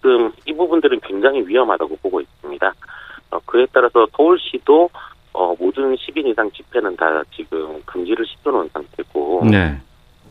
예, 0.00 0.10
지금 0.10 0.32
이 0.46 0.52
부분들은 0.52 1.00
굉장히 1.00 1.46
위험하다고 1.46 1.96
보고 1.96 2.20
있습니다. 2.20 2.72
어, 3.30 3.38
그에 3.44 3.66
따라서 3.72 4.06
서울시도 4.16 4.90
어, 5.32 5.54
모든 5.58 5.94
10인 5.94 6.26
이상 6.26 6.50
집회는 6.50 6.96
다 6.96 7.22
지금 7.34 7.80
금지를 7.84 8.26
시켜놓은 8.26 8.68
상태고 8.72 9.46
네. 9.50 9.80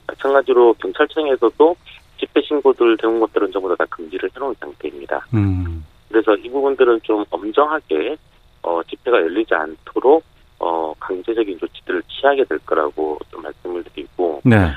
마찬가지로 0.07 0.73
경찰청에서도 0.73 1.75
집회 2.19 2.41
신고들 2.41 2.97
되는 2.97 3.19
것들은 3.19 3.51
전부 3.51 3.73
다 3.77 3.85
금지를 3.89 4.29
해놓은 4.35 4.55
상태입니다. 4.59 5.25
음. 5.33 5.85
그래서 6.09 6.35
이 6.35 6.49
부분들은 6.49 6.99
좀 7.03 7.23
엄정하게 7.29 8.17
어, 8.63 8.81
집회가 8.83 9.17
열리지 9.21 9.53
않도록 9.53 10.23
어, 10.59 10.93
강제적인 10.99 11.59
조치들을 11.59 12.03
취하게 12.09 12.43
될 12.43 12.59
거라고 12.59 13.17
좀 13.31 13.41
말씀을 13.41 13.83
드리고 13.85 14.41
네. 14.43 14.69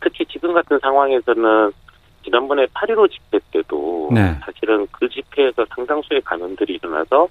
특히 0.00 0.24
지금 0.26 0.52
같은 0.52 0.78
상황에서는 0.80 1.72
지난번에 2.24 2.66
8.15 2.66 3.10
집회 3.10 3.38
때도 3.50 4.10
네. 4.12 4.36
사실은 4.44 4.86
그 4.92 5.08
집회에서 5.08 5.64
상당수의 5.74 6.20
감염들이 6.22 6.74
일어나서 6.74 7.28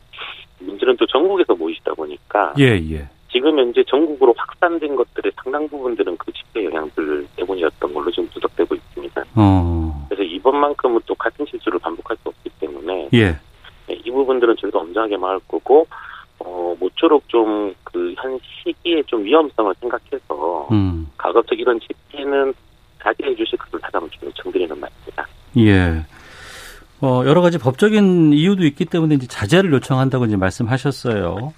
문제는 0.59 0.97
또 0.97 1.05
전국에서 1.05 1.55
모이시다 1.55 1.93
보니까 1.93 2.53
예, 2.59 2.79
예. 2.91 3.07
지금 3.31 3.59
현재 3.59 3.83
전국으로 3.87 4.33
확산된 4.37 4.95
것들의 4.95 5.31
상당 5.41 5.67
부분들은 5.69 6.17
그 6.17 6.31
집회 6.33 6.65
영향들 6.65 7.27
때문이었던 7.35 7.93
걸로 7.93 8.09
지금 8.11 8.27
분석되고 8.29 8.75
있습니다. 8.75 9.23
어. 9.35 10.05
그래서 10.09 10.23
이번만큼은 10.23 11.01
또 11.05 11.13
같은 11.15 11.45
실수를 11.45 11.79
반복할 11.79 12.17
수 12.17 12.29
없기 12.29 12.49
때문에 12.59 13.09
예. 13.13 13.37
네, 13.87 14.01
이 14.03 14.11
부분들은 14.11 14.55
저희가 14.57 14.79
엄정하게 14.79 15.17
막을 15.17 15.39
거고 15.47 15.87
어, 16.39 16.75
모쪼록 16.79 17.27
좀그현 17.27 18.39
시기에 18.63 19.03
좀 19.03 19.23
위험성을 19.23 19.73
생각해서 19.79 20.67
음. 20.71 21.07
가급적 21.17 21.59
이런 21.59 21.79
집회는 21.79 22.53
자제해 23.03 23.35
주실 23.35 23.57
것을 23.57 23.79
다시 23.79 23.91
한번 23.93 24.09
좀 24.11 24.29
요청드리는 24.29 24.79
말입니다. 24.79 25.27
예. 25.57 26.05
어, 27.01 27.23
여러 27.25 27.41
가지 27.41 27.57
법적인 27.57 28.33
이유도 28.33 28.65
있기 28.65 28.85
때문에 28.85 29.15
이제 29.15 29.27
자제를 29.27 29.71
요청한다고 29.73 30.25
이제 30.25 30.35
말씀하셨어요. 30.35 31.53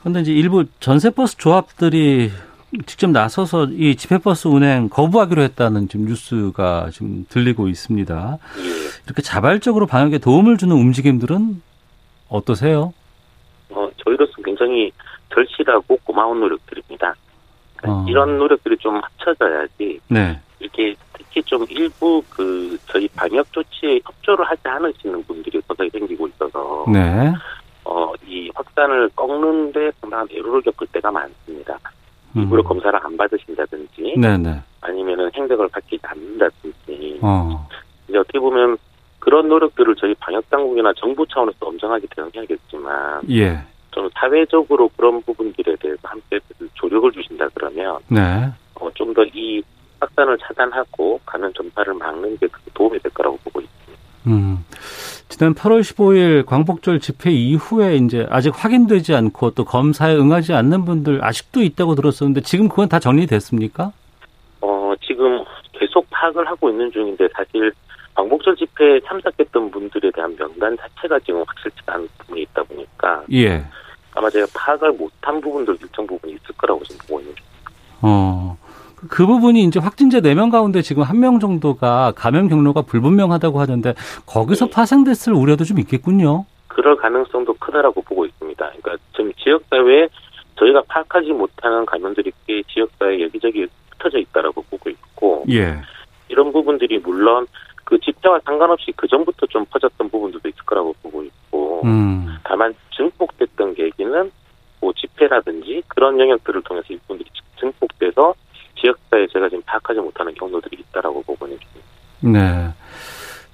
그런데 0.00 0.20
이제 0.20 0.32
일부 0.32 0.64
전세버스 0.80 1.36
조합들이 1.36 2.30
직접 2.84 3.10
나서서 3.10 3.66
이 3.70 3.94
집회버스 3.96 4.48
운행 4.48 4.88
거부하기로 4.88 5.42
했다는 5.42 5.88
지금 5.88 6.06
뉴스가 6.06 6.90
지금 6.92 7.24
들리고 7.28 7.68
있습니다. 7.68 8.38
예. 8.58 8.62
이렇게 9.06 9.22
자발적으로 9.22 9.86
방역에 9.86 10.18
도움을 10.18 10.56
주는 10.58 10.74
움직임들은 10.74 11.62
어떠세요? 12.28 12.92
어, 13.70 13.88
저희로서 14.04 14.32
굉장히 14.44 14.90
절실하고 15.32 15.98
고마운 16.04 16.40
노력들입니다. 16.40 17.14
그러니까 17.76 18.02
어. 18.02 18.06
이런 18.08 18.38
노력들이 18.38 18.76
좀 18.78 18.96
합쳐져야지 18.96 20.00
네. 20.08 20.40
이렇게 20.58 20.94
특히 21.12 21.42
좀 21.42 21.64
일부 21.68 22.22
그 22.30 22.76
저희 22.86 23.08
방역 23.08 23.52
조치에 23.52 24.00
협조를 24.04 24.44
하지 24.48 24.62
않으시는 24.64 25.22
분들이 25.24 25.60
서서히 25.66 25.90
생기고 25.90 26.26
있어서 26.28 26.84
네. 26.92 27.32
어, 27.84 28.12
이 28.26 28.50
확산을 28.54 29.10
꺾는데 29.14 29.92
상당한 30.00 30.26
애로를 30.32 30.62
겪을 30.62 30.86
때가 30.88 31.10
많습니다. 31.10 31.78
음. 32.36 32.42
일부러 32.42 32.62
검사를 32.62 32.98
안 33.04 33.16
받으신다든지 33.16 34.14
네네. 34.18 34.62
아니면은 34.80 35.30
행적을 35.34 35.68
밝히지 35.68 36.00
않는다든지 36.02 37.20
어. 37.22 37.68
이제 38.08 38.18
어떻게 38.18 38.38
보면 38.38 38.76
그런 39.18 39.48
노력들을 39.48 39.94
저희 39.96 40.14
방역 40.14 40.48
당국이나 40.50 40.92
정부 40.96 41.26
차원에서 41.26 41.58
엄정하게 41.60 42.06
대응해야겠지만 42.14 43.22
예. 43.30 43.58
좀 43.90 44.08
사회적으로 44.14 44.88
그런 44.96 45.20
부분들에 45.22 45.76
대해서 45.76 46.00
함께 46.04 46.38
조력을 46.74 47.10
주신다 47.12 47.48
그러면 47.54 47.98
네. 48.08 48.48
어, 48.74 48.90
좀 48.94 49.12
더 49.14 49.24
이 49.34 49.62
확산을 50.06 50.38
차단하고 50.38 51.20
가는 51.26 51.52
전파를 51.54 51.94
막는 51.94 52.38
데큰 52.38 52.60
도움이 52.74 52.98
될 53.00 53.12
거라고 53.12 53.36
보고 53.44 53.60
있습니다. 53.60 54.02
음. 54.28 54.64
지난 55.28 55.54
8월 55.54 55.80
15일 55.80 56.46
광복절 56.46 57.00
집회 57.00 57.30
이후에 57.30 57.96
이제 57.96 58.26
아직 58.30 58.52
확인되지 58.54 59.14
않고 59.14 59.50
또 59.50 59.64
검사에 59.64 60.14
응하지 60.16 60.52
않는 60.54 60.84
분들 60.84 61.24
아직도 61.24 61.62
있다고 61.62 61.94
들었었는데 61.94 62.40
지금 62.42 62.68
그건 62.68 62.88
다 62.88 62.98
정리됐습니까? 62.98 63.92
어, 64.60 64.94
지금 65.02 65.44
계속 65.72 66.06
파악을 66.10 66.46
하고 66.48 66.70
있는 66.70 66.90
중인데 66.90 67.28
사실 67.34 67.72
광복절 68.14 68.56
집회에 68.56 69.00
참석했던 69.06 69.70
분들에 69.70 70.10
대한 70.12 70.34
명단 70.36 70.76
자체가 70.78 71.18
지금 71.20 71.42
확실치가 71.46 71.94
않은 71.94 72.08
부분이 72.18 72.42
있다 72.42 72.62
보니까 72.62 73.24
예. 73.32 73.62
아마 74.14 74.30
제가 74.30 74.46
파악을 74.54 74.92
못한 74.92 75.40
부분도 75.40 75.74
일정 75.74 76.06
부분이 76.06 76.32
있을 76.32 76.54
거라고 76.56 76.82
지금 76.84 77.06
보고 77.06 77.20
있는 77.20 77.34
중입니다. 77.34 77.70
어. 78.00 78.56
그 79.08 79.26
부분이 79.26 79.62
이제 79.64 79.78
확진자 79.80 80.20
4명 80.20 80.50
가운데 80.50 80.82
지금 80.82 81.02
한 81.02 81.16
명 81.16 81.38
정도가 81.40 82.12
감염 82.14 82.48
경로가 82.48 82.82
불분명하다고 82.82 83.58
하는데 83.60 83.94
거기서 84.26 84.66
네. 84.66 84.70
파생됐을 84.72 85.32
우려도 85.32 85.64
좀 85.64 85.78
있겠군요. 85.78 86.44
그럴 86.68 86.94
가능성도 86.96 87.54
크다라고 87.54 88.02
보고 88.02 88.26
있습니다. 88.26 88.64
그러니까 88.66 88.96
지금 89.12 89.32
지역사회에 89.42 90.08
저희가 90.58 90.82
파악하지 90.88 91.30
못하는 91.32 91.86
감염들이 91.86 92.32
꽤 92.46 92.62
지역사회에 92.64 93.22
여기저기 93.22 93.66
흩어져 93.92 94.18
있다라고 94.18 94.62
보고 94.70 94.90
있고 94.90 95.44
예. 95.50 95.78
이런 96.28 96.52
부분들이 96.52 96.98
물론 96.98 97.46
그 97.84 97.98
집회와 98.00 98.40
상관없이 98.44 98.92
그 98.96 99.06
전부터 99.08 99.46
좀 99.46 99.64
퍼졌던 99.70 100.10
부분들도 100.10 100.48
있을 100.48 100.58
거라고 100.66 100.94
보고 101.02 101.22
있고 101.22 101.82
음. 101.84 102.36
다만 102.44 102.74
증폭됐던 102.96 103.74
계기는 103.74 104.30
뭐 104.80 104.92
집회라든지 104.92 105.82
그런 105.88 106.18
영역들을 106.20 106.62
통해서 106.62 106.86
이분들이 106.90 107.30
증폭돼서 107.58 108.34
지역사회에 108.80 109.26
제가 109.32 109.48
지금 109.48 109.62
파악하지 109.66 110.00
못하는 110.00 110.34
경로들이 110.34 110.78
있다라고 110.90 111.22
보고 111.22 111.46
있는 111.46 111.58
중입니다. 111.60 112.38
네. 112.38 112.72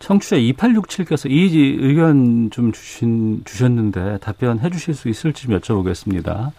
청취자 0.03 0.37
2867께서 0.37 1.31
이 1.31 1.79
의견 1.81 2.51
좀 2.51 2.73
주신, 2.73 3.43
주셨는데 3.45 4.19
답변해 4.21 4.69
주실 4.69 4.95
수 4.95 5.09
있을지 5.09 5.47
좀 5.47 5.57
여쭤보겠습니다. 5.59 6.51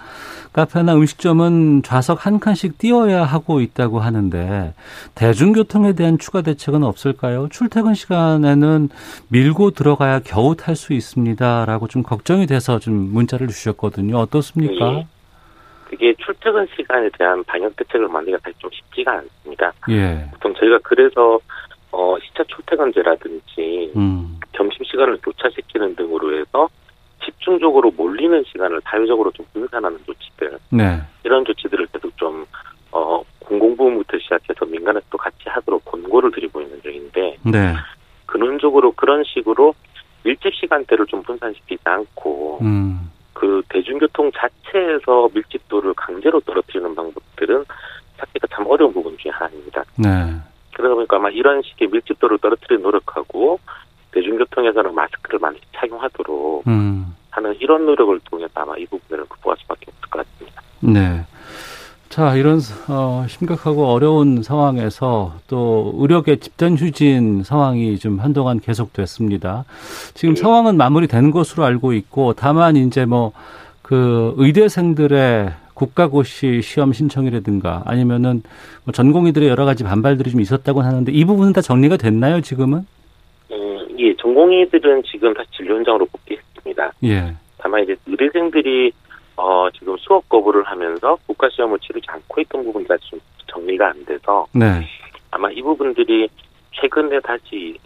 카페나 0.53 0.96
음식점은 0.96 1.84
좌석 1.84 2.25
한 2.25 2.39
칸씩 2.39 2.77
띄워야 2.77 3.25
하고 3.25 3.60
있다고 3.60 4.00
하는데 4.00 4.74
대중교통에 5.15 5.91
대한 5.93 6.17
추가 6.17 6.41
대책은 6.41 6.84
없을까요? 6.84 7.50
출퇴근 7.50 7.96
시간에는 7.96 8.89
밀고 9.27 9.72
들어가야 9.72 10.20
겨우 10.20 10.55
탈 10.55 10.77
수 10.77 10.93
있습니다. 10.93 11.65
라고 11.65 11.88
좀 11.89 12.01
걱정이 12.01 12.48
돼서 12.48 12.79
좀 12.79 12.93
문자를 13.12 13.48
주셨거든요. 13.48 14.17
어떻습니까? 14.17 14.93
예. 14.93 15.08
그게 15.93 16.13
출퇴근 16.15 16.67
시간에 16.75 17.07
대한 17.17 17.43
방역 17.43 17.75
대책을 17.75 18.07
만들기가 18.07 18.39
사실 18.43 18.57
좀 18.57 18.69
쉽지가 18.73 19.12
않습니다. 19.12 19.71
예. 19.89 20.27
보통 20.31 20.53
저희가 20.55 20.79
그래서 20.81 21.39
어, 21.91 22.15
시차 22.19 22.43
출퇴근제라든지 22.45 23.93
음. 23.95 24.39
점심 24.55 24.83
시간을 24.85 25.19
교차시키는 25.21 25.95
등으로 25.95 26.39
해서 26.39 26.67
집중적으로 27.23 27.91
몰리는 27.91 28.43
시간을 28.47 28.81
사회적으로 28.83 29.31
좀 29.31 29.45
분산하는 29.53 30.00
조치들 30.05 30.57
네. 30.71 31.00
이런 31.23 31.45
조치들을 31.45 31.88
계속 31.93 32.17
좀 32.17 32.45
어, 32.91 33.21
공공부문부터 33.39 34.17
시작해서 34.17 34.65
민간에서도 34.65 35.15
같이 35.15 35.43
하도록 35.45 35.85
권고를 35.85 36.31
드리고 36.31 36.62
있는 36.62 36.81
중인데 36.81 37.38
네. 37.43 37.73
근원적으로 38.25 38.93
그런 38.93 39.23
식으로 39.25 39.75
밀집 40.23 40.53
시간대를 40.55 41.05
좀 41.05 41.21
분산시키지 41.21 41.81
않고 41.83 42.59
음. 42.63 43.12
그 43.33 43.61
대중교통 43.69 44.31
자체에서 44.35 45.29
밀집도를 45.33 45.93
강제로 45.95 46.39
떨어뜨리는 46.41 46.95
방법들은 46.95 47.65
찾기가 48.17 48.47
참 48.51 48.65
어려운 48.67 48.93
부분 48.93 49.17
중에 49.17 49.31
하나입니다. 49.31 49.83
네. 49.97 50.09
그러다 50.73 50.95
보니까 50.95 51.17
아마 51.17 51.29
이런 51.29 51.61
식의 51.61 51.89
밀집도를 51.89 52.37
떨어뜨리는 52.39 52.81
노력하고 52.81 53.59
대중교통에서는 54.11 54.93
마스크를 54.93 55.39
많이 55.39 55.59
착용하도록 55.75 56.67
음. 56.67 57.15
하는 57.31 57.55
이런 57.60 57.86
노력을 57.86 58.19
통해서 58.25 58.51
아마 58.55 58.77
이 58.77 58.86
부분을 58.86 59.25
극복할 59.25 59.58
수밖에 59.62 59.88
없을 59.89 60.10
것 60.10 60.25
같습니다. 60.25 60.62
네. 60.81 61.25
자, 62.13 62.36
이런 62.36 62.60
어, 62.89 63.26
심각하고 63.28 63.88
어려운 63.88 64.43
상황에서 64.43 65.34
또 65.47 65.93
의료계 65.97 66.36
집단 66.36 66.78
휴진 66.78 67.41
상황이 67.41 67.97
좀 67.97 68.19
한동안 68.19 68.60
계속됐습니다. 68.60 69.65
지금 70.13 70.36
네. 70.36 70.41
상황은 70.41 70.78
마무리되는 70.78 71.32
것으로 71.32 71.65
알고 71.65 71.93
있고 71.93 72.34
다만 72.34 72.76
이제 72.76 73.06
뭐 73.06 73.34
그 73.84 74.34
의대생들의 74.38 75.52
국가고시 75.76 76.62
시험 76.62 76.93
신청이라든가 76.93 77.84
아니면은 77.86 78.41
뭐 78.86 78.91
전공의들의 78.91 79.47
여러 79.47 79.65
가지 79.65 79.84
반발들이 79.84 80.32
좀 80.32 80.39
있었다고 80.39 80.82
하는데 80.82 81.12
이 81.12 81.26
부분은 81.26 81.54
다 81.54 81.62
정리가 81.62 81.97
됐나요, 81.97 82.41
지금은? 82.41 82.86
음, 83.52 83.88
예, 83.99 84.15
전공의들은 84.15 85.04
지금 85.04 85.34
다시 85.34 85.49
진료 85.52 85.76
현장으로 85.76 86.06
복귀했습니다. 86.06 86.93
예. 87.04 87.34
다만 87.58 87.84
이제 87.84 87.95
의대생들이 88.08 88.91
어, 89.36 89.67
지금 89.72 89.96
수업 89.98 90.28
거부를 90.30 90.63
하면서 90.63 91.17
국가 91.28 91.50
시험을 91.50 91.80
치르지 91.80 92.06
않고 92.10 92.41
있던 92.41 92.63
부분이 92.63 92.86
좀 93.02 93.19
정리가 93.48 93.89
안 93.89 94.06
돼서 94.06 94.46
네. 94.54 94.88
아마 95.32 95.50
이 95.52 95.62
부분들이 95.62 96.30
최근에 96.72 97.19
다시 97.22 97.78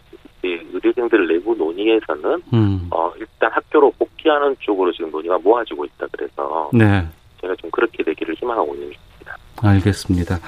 의대생들 0.44 1.28
내부 1.28 1.56
논의에서는 1.56 2.42
음. 2.54 2.88
어, 2.92 3.12
일단 3.18 3.52
학교로 3.52 3.92
복귀하는 3.98 4.56
쪽으로 4.60 4.92
지금 4.94 5.12
논의가 5.12 5.38
모아지고 5.40 5.86
있다 5.86 6.08
그래서 6.12 6.70
네. 6.74 7.06
제가 7.42 7.56
좀 7.56 7.70
그렇게 7.72 8.04
되기를 8.04 8.36
희망하고 8.36 8.74
있는 8.76 8.92
중입니다. 8.92 9.38
알겠습니다. 9.62 10.40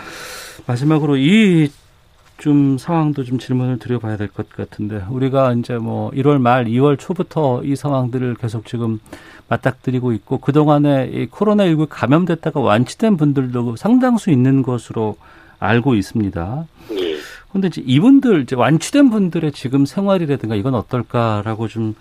마지막으로 0.68 1.18
이 1.18 1.70
좀 2.40 2.78
상황도 2.78 3.26
좀 3.26 3.38
질문을 3.38 3.80
드려봐야 3.80 4.16
될 4.16 4.30
것 4.30 4.50
같은데 4.50 5.04
우리가 5.10 5.54
이제 5.54 5.78
뭐 5.78 6.10
1월 6.12 6.40
말 6.40 6.66
2월 6.66 6.98
초부터 6.98 7.64
이 7.64 7.76
상황들을 7.76 8.36
계속 8.36 8.66
지금 8.66 9.00
맞닥뜨리고 9.50 10.14
있고 10.14 10.38
그 10.38 10.52
동안에 10.52 11.10
이 11.12 11.28
코로나19 11.28 11.88
감염됐다가 11.90 12.60
완치된 12.60 13.18
분들도 13.18 13.76
상당수 13.76 14.30
있는 14.30 14.62
것으로 14.62 15.18
알고 15.60 15.96
있습니다. 15.96 16.66
예. 16.92 17.16
근데 17.52 17.68
이제 17.68 17.82
이분들 17.84 18.42
이제 18.44 18.56
완치된 18.56 19.10
분들의 19.10 19.52
지금 19.54 19.86
생활이라든가 19.86 20.56
이건 20.56 20.76
어떨까라고 20.76 21.68
좀 21.68 21.96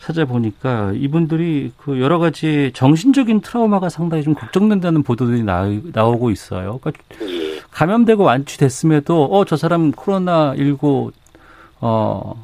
찾아보니까 0.00 0.92
이분들이 0.94 1.72
그 1.78 1.98
여러 2.00 2.18
가지 2.18 2.72
정신적인 2.74 3.40
트라우마가 3.40 3.88
상당히 3.88 4.22
좀 4.22 4.34
걱정된다는 4.34 5.02
보도들이 5.02 5.44
나, 5.44 5.66
나오고 5.92 6.30
있어요. 6.30 6.78
그러니까 6.82 7.02
예. 7.22 7.60
감염되고 7.70 8.22
완치됐음에도 8.22 9.24
어 9.32 9.44
저 9.46 9.56
사람 9.56 9.92
코로나 9.92 10.54
19어 10.54 12.34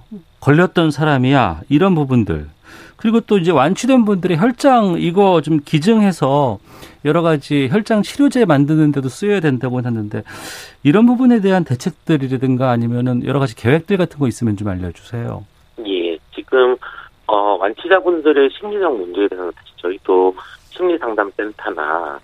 걸렸던 0.40 0.90
사람이야 0.90 1.62
이런 1.68 1.94
부분들 1.94 2.48
그리고 2.96 3.20
또 3.20 3.38
이제 3.38 3.50
완치된 3.52 4.04
분들의 4.04 4.38
혈장 4.38 4.96
이거 4.98 5.40
좀 5.40 5.60
기증해서 5.64 6.58
여러 7.04 7.22
가지 7.22 7.68
혈장 7.70 8.02
치료제 8.02 8.44
만드는 8.44 8.92
데도 8.92 9.08
쓰여야 9.08 9.40
된다고 9.40 9.80
하는데 9.80 10.22
이런 10.82 11.06
부분에 11.06 11.40
대한 11.40 11.64
대책들이라든가 11.64 12.70
아니면은 12.70 13.24
여러 13.24 13.38
가지 13.38 13.54
계획들 13.54 13.96
같은 13.96 14.18
거 14.18 14.26
있으면 14.28 14.56
좀 14.56 14.68
알려주세요. 14.68 15.44
예. 15.86 16.18
지금 16.34 16.76
어, 17.26 17.56
완치자분들의 17.56 18.50
심리적 18.58 18.96
문제에 18.96 19.28
대해서는 19.28 19.52
사실 19.54 19.72
저희도 19.76 20.34
심리상담센터나 20.70 22.18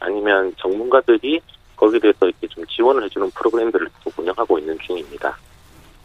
아니면 0.00 0.52
전문가들이 0.58 1.40
거기에 1.76 1.98
대해서 1.98 2.26
이렇게 2.26 2.46
좀 2.48 2.64
지원을 2.66 3.02
해주는 3.04 3.30
프로그램들을 3.30 3.88
또 4.04 4.10
운영하고 4.16 4.58
있는 4.58 4.78
중입니다. 4.78 5.36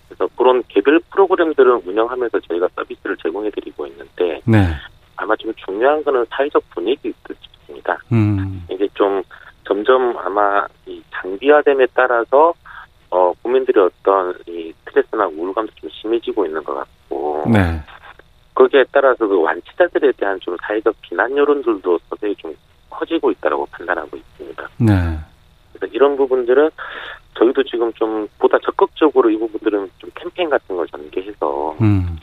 그래서 0.10 0.28
그런 0.36 0.64
개별 0.68 1.00
프로그램들을 1.12 1.82
운영하면서 1.86 2.40
저희가 2.40 2.68
서비스를 2.76 3.16
제공해드리고 3.18 3.86
있는데 3.88 4.42
네. 4.46 4.68
아마 5.16 5.36
좀 5.36 5.54
중요한 5.56 6.04
거는 6.04 6.26
사회적 6.32 6.64
분위기일 6.72 7.14
듯 7.24 7.38
싶습니다. 7.42 7.98
음. 8.12 8.66
이게 8.72 8.88
좀 8.96 9.22
점점 9.66 10.18
아마 10.18 10.66
이 10.88 11.02
장비화됨에 11.12 11.88
따라서 11.94 12.54
어 13.12 13.34
국민들의 13.44 13.84
어떤 13.84 14.34
이 14.48 14.74
스트레스나 14.86 15.28
우울감도 15.28 15.72
좀 15.76 15.90
심해지고 15.92 16.46
있는 16.46 16.64
것 16.64 16.74
같고 16.74 17.44
네. 17.52 17.80
거기에 18.56 18.86
따라서 18.92 19.28
그 19.28 19.40
완치자들에 19.42 20.12
대한 20.18 20.40
좀 20.42 20.58
사회적 20.62 20.96
비난 21.02 21.36
여론들도 21.38 22.00
서서히 22.10 22.36
좀 22.36 22.54
커지고 22.90 23.32
있다고 23.32 23.68
판단하고 23.68 24.18
있습니다. 24.18 24.70
네. 24.80 25.20
그래서 25.74 25.94
이런 25.94 26.18
부분들은 26.18 26.70
저희도 27.36 27.64
지금 27.64 27.92
좀 27.94 28.28
보다 28.38 28.58
적극적으로 28.60 29.30
이 29.30 29.38
부분들은 29.38 29.90
좀 29.98 30.10
캠페인 30.16 30.50
같은 30.50 30.76
걸 30.76 30.88
전개해서 30.88 31.76
음. 31.82 32.18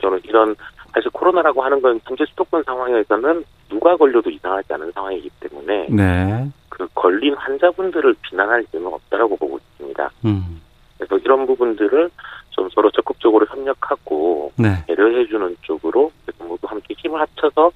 저는 0.00 0.20
이런 0.24 0.54
사실 0.92 1.10
코로나라고 1.10 1.62
하는 1.62 1.80
건 1.80 2.00
현재 2.04 2.24
수도권 2.26 2.64
상황에서는 2.64 3.44
누가 3.68 3.96
걸려도 3.96 4.30
이상하지 4.30 4.72
않은 4.74 4.92
상황이기 4.92 5.30
때문에 5.40 5.86
네. 5.90 6.50
그 6.68 6.86
걸린 6.94 7.34
환자분들을 7.34 8.14
비난할 8.22 8.64
이유는 8.72 8.92
없다라고 8.92 9.36
보고 9.36 9.58
있습니다. 9.58 10.10
음. 10.24 10.60
그래서 10.98 11.16
이런 11.18 11.46
부분들을 11.46 12.10
좀 12.50 12.68
서로 12.70 12.90
적극적으로 12.90 13.46
협력하고 13.46 14.52
네. 14.56 14.84
배려해주는 14.86 15.56
쪽으로 15.62 16.10
모두 16.38 16.66
함께 16.66 16.94
힘을 16.98 17.20
합쳐서 17.20 17.70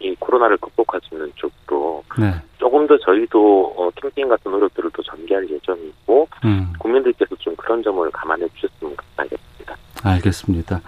이 0.00 0.14
코로나를 0.18 0.56
극복할 0.58 1.00
수 1.02 1.14
있는 1.14 1.32
쪽으로 1.34 2.04
네. 2.18 2.32
조금 2.58 2.86
더 2.86 2.96
저희도 2.98 3.74
어, 3.76 3.90
캠페인 3.96 4.28
같은 4.28 4.50
노력들을 4.50 4.90
또 4.94 5.02
전개할 5.02 5.48
예정이고 5.48 6.28
음. 6.44 6.72
국민들께서 6.78 7.34
좀 7.36 7.54
그런 7.70 7.84
점을 7.84 8.10
감안해 8.10 8.48
주셨으면 8.56 8.96
감사하겠습니다. 8.96 9.76
알겠습니다. 10.02 10.80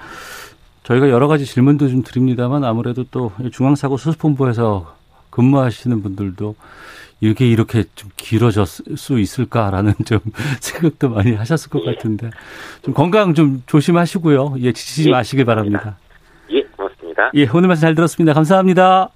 저희가 0.83 1.11
여러 1.11 1.29
가지 1.29 1.47
질문도 1.47 1.89
좀 1.89 2.03
드립니다만 2.03 2.65
아무래도 2.65 3.05
또 3.09 3.31
중앙사고 3.53 3.97
수습본부에서 3.97 4.97
근무하시는 5.31 6.03
분들도 6.03 6.57
이게 7.21 7.49
이렇게 7.49 7.85
좀 7.95 8.11
길어졌을 8.17 8.97
수 8.97 9.21
있을까라는 9.21 9.93
좀 10.05 10.19
생각도 10.59 11.11
많이 11.11 11.37
하셨을 11.37 11.71
것 11.71 11.85
같은데 11.85 12.31
좀 12.83 12.95
건강 12.95 13.35
좀 13.35 13.63
조심하시고요. 13.67 14.57
예, 14.59 14.73
지치지 14.73 15.11
예, 15.11 15.13
마시길 15.13 15.45
바랍니다. 15.45 15.99
예, 16.51 16.63
고맙습니다. 16.63 17.31
예, 17.37 17.49
오늘 17.55 17.69
말씀 17.69 17.83
잘 17.83 17.95
들었습니다. 17.95 18.33
감사합니다. 18.35 19.11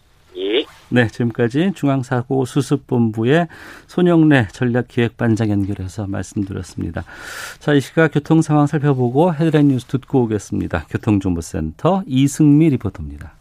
예. 0.93 0.95
네, 0.95 1.09
지금까지 1.09 1.73
중앙사고 1.75 2.45
수습본부의 2.45 3.49
손영래 3.87 4.49
전략기획반장 4.53 5.51
연결해서 5.51 6.07
말씀드렸습니다. 6.07 7.05
자, 7.59 7.75
이 7.75 7.81
시각 7.81 8.13
교통 8.13 8.43
상황 8.43 8.67
살펴보고 8.67 9.35
헤드라인 9.35 9.69
뉴스 9.69 9.87
듣고 9.87 10.23
오겠습니다. 10.25 10.87
교통정보센터 10.91 12.05
이승미 12.07 12.71
리포터입니다. 12.71 13.33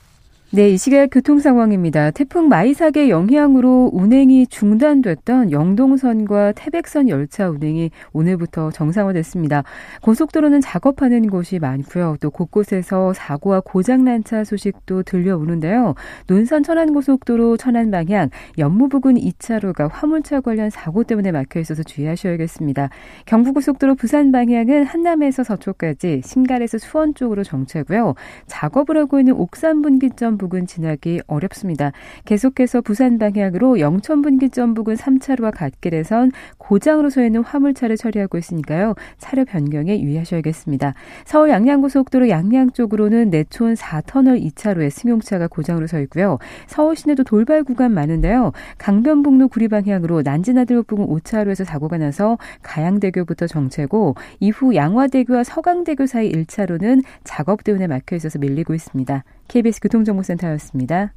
네, 0.55 0.69
이 0.69 0.77
시각 0.77 1.09
교통 1.11 1.39
상황입니다. 1.39 2.11
태풍 2.11 2.47
마이삭의 2.47 3.09
영향으로 3.09 3.89
운행이 3.91 4.47
중단됐던 4.47 5.51
영동선과 5.51 6.53
태백선 6.53 7.09
열차 7.09 7.49
운행이 7.49 7.91
오늘부터 8.13 8.71
정상화됐습니다. 8.71 9.63
고속도로는 10.01 10.61
작업하는 10.61 11.29
곳이 11.29 11.59
많고요. 11.59 12.15
또 12.21 12.29
곳곳에서 12.29 13.11
사고와 13.11 13.63
고장난 13.65 14.23
차 14.23 14.45
소식도 14.45 15.03
들려오는데요. 15.03 15.93
논산 16.27 16.63
천안고속도로 16.63 17.57
천안 17.57 17.91
방향 17.91 18.29
연무 18.57 18.87
부근 18.87 19.15
2차로가 19.15 19.89
화물차 19.91 20.39
관련 20.39 20.69
사고 20.69 21.03
때문에 21.03 21.33
막혀 21.33 21.59
있어서 21.59 21.83
주의하셔야겠습니다. 21.83 22.87
경부고속도로 23.25 23.95
부산 23.95 24.31
방향은 24.31 24.85
한남에서 24.85 25.43
서초까지 25.43 26.21
신갈에서 26.23 26.77
수원 26.77 27.13
쪽으로 27.13 27.43
정체고요. 27.43 28.15
작업을 28.47 28.95
하고 28.95 29.19
있는 29.19 29.33
옥산 29.33 29.81
분기점 29.81 30.37
부근 30.37 30.44
지나기 30.67 31.21
어렵습니다. 31.27 31.91
계속해서 32.25 32.81
부산 32.81 33.17
방향으로 33.17 33.79
영천 33.79 34.21
분기점 34.21 34.73
부근 34.73 34.95
3차로와 34.95 35.51
갓길에선 35.55 36.31
고장으로 36.57 37.09
서 37.09 37.23
있는 37.23 37.43
화물차를 37.43 37.97
처리하고 37.97 38.37
있으니까요. 38.37 38.95
차로 39.17 39.45
변경에 39.45 39.99
유의하셔야겠습니다. 39.99 40.93
서울 41.25 41.49
양양고속도로 41.49 42.29
양양 42.29 42.71
쪽으로는 42.71 43.29
내촌 43.29 43.73
4터널 43.73 44.43
2차로에 44.43 44.89
승용차가 44.89 45.47
고장으로 45.47 45.87
서 45.87 45.99
있고요. 46.01 46.37
서울 46.67 46.95
시내도 46.95 47.23
돌발 47.23 47.63
구간 47.63 47.93
많은데요. 47.93 48.51
강변북로 48.77 49.47
구리 49.47 49.67
방향으로 49.67 50.21
난지나들목 50.23 50.87
부근 50.87 51.07
5차로에서 51.07 51.65
사고가 51.65 51.97
나서 51.97 52.37
가양대교부터 52.61 53.47
정체고 53.47 54.15
이후 54.39 54.75
양화대교와 54.75 55.43
서강대교 55.43 56.05
사이 56.05 56.31
1차로는 56.31 57.03
작업 57.23 57.63
때문에 57.63 57.87
막혀 57.87 58.15
있어서 58.15 58.39
밀리고 58.39 58.73
있습니다. 58.73 59.23
KBS 59.47 59.79
교통정보센터 59.81 60.34
였습니다. 60.43 61.13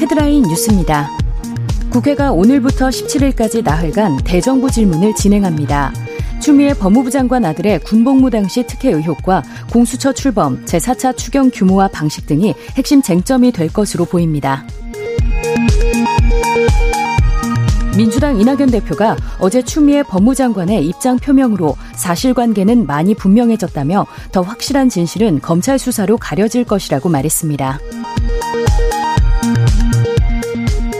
헤드라인 0.00 0.42
뉴스입니다. 0.42 1.10
국회가 1.90 2.32
오늘부터 2.32 2.88
17일까지 2.88 3.64
나흘간 3.64 4.18
대정부 4.18 4.70
질문을 4.70 5.14
진행합니다. 5.14 5.92
추미애 6.40 6.72
법무부 6.72 7.10
장관 7.10 7.44
아들의 7.44 7.80
군복무 7.80 8.30
당시 8.30 8.64
특혜 8.66 8.90
의혹과 8.90 9.42
공수처 9.72 10.12
출범, 10.12 10.64
제4차 10.64 11.16
추경 11.16 11.50
규모와 11.52 11.88
방식 11.88 12.26
등이 12.26 12.54
핵심 12.76 13.02
쟁점이 13.02 13.52
될 13.52 13.68
것으로 13.72 14.04
보입니다. 14.04 14.64
민주당 17.98 18.40
이낙연 18.40 18.70
대표가 18.70 19.16
어제 19.40 19.60
추미애 19.60 20.04
법무장관의 20.04 20.86
입장 20.86 21.16
표명으로 21.16 21.74
사실관계는 21.96 22.86
많이 22.86 23.12
분명해졌다며 23.12 24.06
더 24.30 24.40
확실한 24.40 24.88
진실은 24.88 25.40
검찰 25.40 25.80
수사로 25.80 26.16
가려질 26.16 26.62
것이라고 26.62 27.08
말했습니다. 27.08 27.80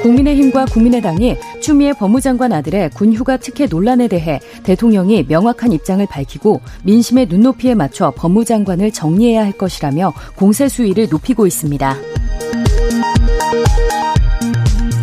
국민의힘과 0.03 0.65
국민의당이 0.65 1.37
추미애 1.63 1.93
법무장관 1.93 2.53
아들의 2.53 2.91
군휴가 2.91 3.37
특혜 3.37 3.67
논란에 3.67 4.09
대해 4.09 4.41
대통령이 4.65 5.27
명확한 5.29 5.73
입장을 5.73 6.05
밝히고 6.05 6.61
민심의 6.83 7.27
눈높이에 7.29 7.77
맞춰 7.77 8.13
법무장관을 8.17 8.91
정리해야 8.91 9.45
할 9.45 9.53
것이라며 9.53 10.15
공세 10.35 10.69
수위를 10.69 11.07
높이고 11.09 11.47
있습니다. 11.47 11.97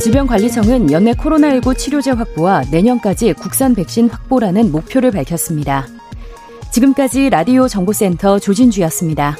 질병관리청은 0.05 0.91
연내 0.91 1.13
코로나19 1.13 1.75
치료제 1.75 2.11
확보와 2.11 2.61
내년까지 2.69 3.33
국산 3.33 3.73
백신 3.73 4.07
확보라는 4.07 4.71
목표를 4.71 5.09
밝혔습니다. 5.09 5.87
지금까지 6.71 7.31
라디오 7.31 7.67
정보센터 7.67 8.37
조진주였습니다. 8.37 9.35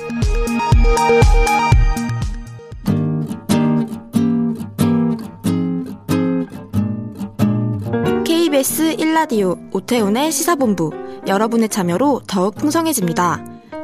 KBS 8.26 8.96
1라디오 8.98 9.72
오태훈의 9.72 10.32
시사본부 10.32 10.90
여러분의 11.28 11.70
참여로 11.70 12.22
더욱 12.26 12.56
풍성해집니다. 12.56 13.55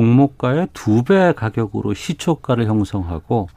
공모가의 0.00 0.68
두 0.72 1.02
배 1.02 1.34
가격으로 1.36 1.92
시초가를 1.92 2.66
형성하고 2.66 3.48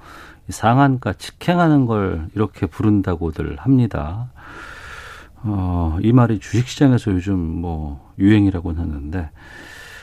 상한가 0.49 1.13
직행하는 1.13 1.85
걸 1.85 2.27
이렇게 2.35 2.65
부른다고들 2.65 3.55
합니다. 3.59 4.29
어, 5.43 5.97
이 6.01 6.11
말이 6.11 6.39
주식시장에서 6.39 7.11
요즘 7.11 7.37
뭐 7.39 8.11
유행이라고는 8.19 8.81
하는데 8.81 9.29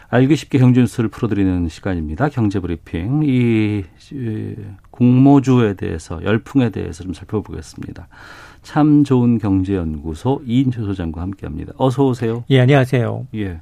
알기 0.09 0.35
쉽게 0.37 0.59
경제 0.59 0.81
뉴스를 0.81 1.11
풀어드리는 1.11 1.69
시간입니다. 1.69 2.31
경제 2.31 2.59
브리핑. 2.59 3.21
이, 3.23 3.85
이 4.13 4.55
공모주에 4.91 5.75
대해서 5.75 6.25
열풍에 6.25 6.71
대해서 6.71 7.05
좀 7.05 7.13
살펴보겠습니다. 7.13 8.09
참 8.63 9.05
좋은 9.05 9.39
경제연구소 9.39 10.43
이인철 10.47 10.85
소장과 10.87 11.21
함께합니다. 11.21 11.75
어서 11.77 12.07
오세요. 12.07 12.45
예, 12.49 12.61
안녕하세요. 12.61 13.27
예. 13.35 13.61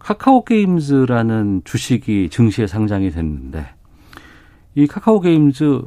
카카오 0.00 0.44
게임즈라는 0.44 1.62
주식이 1.64 2.30
증시에 2.30 2.66
상장이 2.66 3.10
됐는데 3.10 3.66
이 4.74 4.86
카카오 4.86 5.20
게임즈 5.20 5.82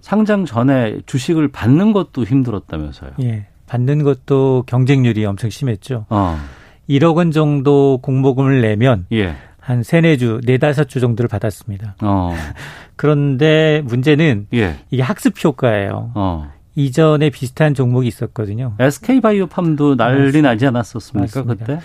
상장 0.00 0.44
전에 0.44 1.00
주식을 1.06 1.48
받는 1.48 1.92
것도 1.92 2.24
힘들었다면서요. 2.24 3.12
예. 3.22 3.46
받는 3.66 4.04
것도 4.04 4.64
경쟁률이 4.66 5.24
엄청 5.24 5.50
심했죠. 5.50 6.06
어. 6.10 6.36
1억 6.88 7.16
원 7.16 7.32
정도 7.32 7.98
공모금을 8.02 8.60
내면 8.60 9.06
예. 9.12 9.34
한 9.58 9.82
세네 9.82 10.16
주, 10.18 10.40
네다섯 10.44 10.88
주 10.88 11.00
정도를 11.00 11.28
받았습니다. 11.28 11.96
어. 12.02 12.32
그런데 12.94 13.82
문제는 13.84 14.46
예. 14.54 14.76
이게 14.90 15.02
학습 15.02 15.42
효과예요. 15.42 16.12
어. 16.14 16.52
이전에 16.76 17.30
비슷한 17.30 17.74
종목이 17.74 18.06
있었거든요. 18.06 18.74
SK 18.78 19.20
바이오팜도 19.20 19.96
난리 19.96 20.42
나지 20.42 20.66
않았었습니까, 20.66 21.40
맞습니다. 21.40 21.64
그때? 21.64 21.80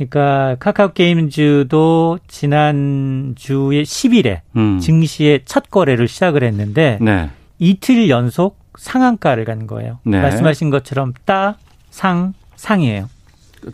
그러니까 0.00 0.56
카카오 0.60 0.92
게임즈도 0.92 2.20
지난 2.26 3.34
주에 3.36 3.82
10일에 3.82 4.40
음. 4.56 4.78
증시의 4.78 5.42
첫 5.44 5.70
거래를 5.70 6.08
시작을 6.08 6.42
했는데 6.42 6.96
네. 7.02 7.28
이틀 7.58 8.08
연속 8.08 8.58
상한가를 8.78 9.44
간 9.44 9.66
거예요. 9.66 9.98
네. 10.04 10.22
말씀하신 10.22 10.70
것처럼 10.70 11.12
따, 11.26 11.56
상, 11.90 12.32
상이에요. 12.56 13.10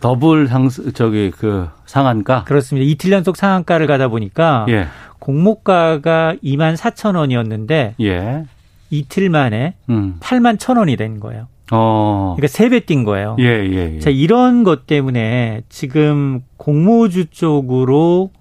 더블 0.01 0.49
상 0.49 0.67
저기 0.93 1.31
그 1.31 1.69
상한가 1.85 2.43
그렇습니다. 2.43 2.85
이틀 2.85 3.13
연속 3.13 3.37
상한가를 3.37 3.87
가다 3.87 4.09
보니까 4.09 4.65
예. 4.67 4.87
공모가가 5.19 6.35
2만 6.43 6.75
4천 6.75 7.15
원이었는데 7.15 7.95
예. 8.01 8.43
이틀 8.89 9.29
만에 9.29 9.75
음. 9.89 10.17
8만 10.19 10.59
천 10.59 10.75
원이 10.75 10.97
된 10.97 11.21
거예요. 11.21 11.47
어. 11.71 12.35
그러니까 12.37 12.47
세 12.47 12.69
배 12.69 12.79
뛴 12.81 13.03
거예요. 13.03 13.35
예, 13.39 13.43
예, 13.45 13.95
예. 13.95 13.99
자, 13.99 14.09
이런 14.09 14.63
것 14.63 14.85
때문에 14.87 15.63
지금 15.69 16.41
공모주 16.57 17.25
쪽으로 17.27 18.31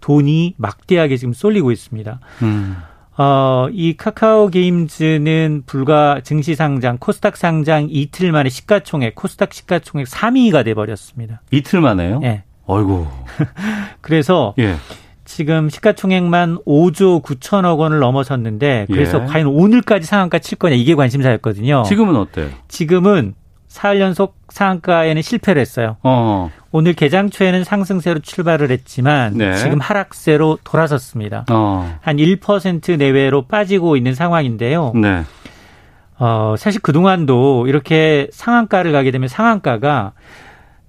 돈이 0.00 0.54
막대하게 0.56 1.16
지금 1.16 1.32
쏠리고 1.32 1.70
있습니다. 1.70 2.18
음. 2.42 2.76
어, 3.18 3.68
이 3.70 3.94
카카오 3.96 4.48
게임즈는 4.48 5.62
불과 5.66 6.20
증시 6.24 6.54
상장, 6.54 6.96
코스닥 6.98 7.36
상장 7.36 7.86
이틀 7.90 8.32
만에 8.32 8.48
시가총액, 8.48 9.14
코스닥 9.14 9.52
시가총액 9.52 10.06
3위가 10.06 10.64
돼 10.64 10.74
버렸습니다. 10.74 11.42
이틀 11.50 11.80
만에요? 11.82 12.20
예. 12.24 12.42
어이고. 12.66 13.06
그래서 14.00 14.54
예. 14.58 14.76
지금 15.34 15.70
시가총액만 15.70 16.58
5조 16.66 17.22
9천억 17.22 17.78
원을 17.78 18.00
넘어섰는데 18.00 18.86
그래서 18.90 19.22
예. 19.22 19.26
과연 19.26 19.46
오늘까지 19.46 20.06
상한가 20.06 20.38
칠 20.38 20.58
거냐 20.58 20.74
이게 20.74 20.94
관심사였거든요. 20.94 21.84
지금은 21.86 22.16
어때요? 22.16 22.50
지금은 22.68 23.32
사흘 23.66 24.02
연속 24.02 24.36
상한가에는 24.50 25.22
실패를 25.22 25.58
했어요. 25.58 25.96
어. 26.02 26.50
오늘 26.70 26.92
개장 26.92 27.30
초에는 27.30 27.64
상승세로 27.64 28.20
출발을 28.20 28.70
했지만 28.70 29.38
네. 29.38 29.56
지금 29.56 29.80
하락세로 29.80 30.58
돌아섰습니다. 30.64 31.46
어. 31.50 31.98
한1% 32.04 32.98
내외로 32.98 33.46
빠지고 33.46 33.96
있는 33.96 34.14
상황인데요. 34.14 34.92
네. 34.94 35.22
어, 36.18 36.56
사실 36.58 36.82
그동안도 36.82 37.68
이렇게 37.68 38.28
상한가를 38.32 38.92
가게 38.92 39.10
되면 39.10 39.28
상한가가 39.28 40.12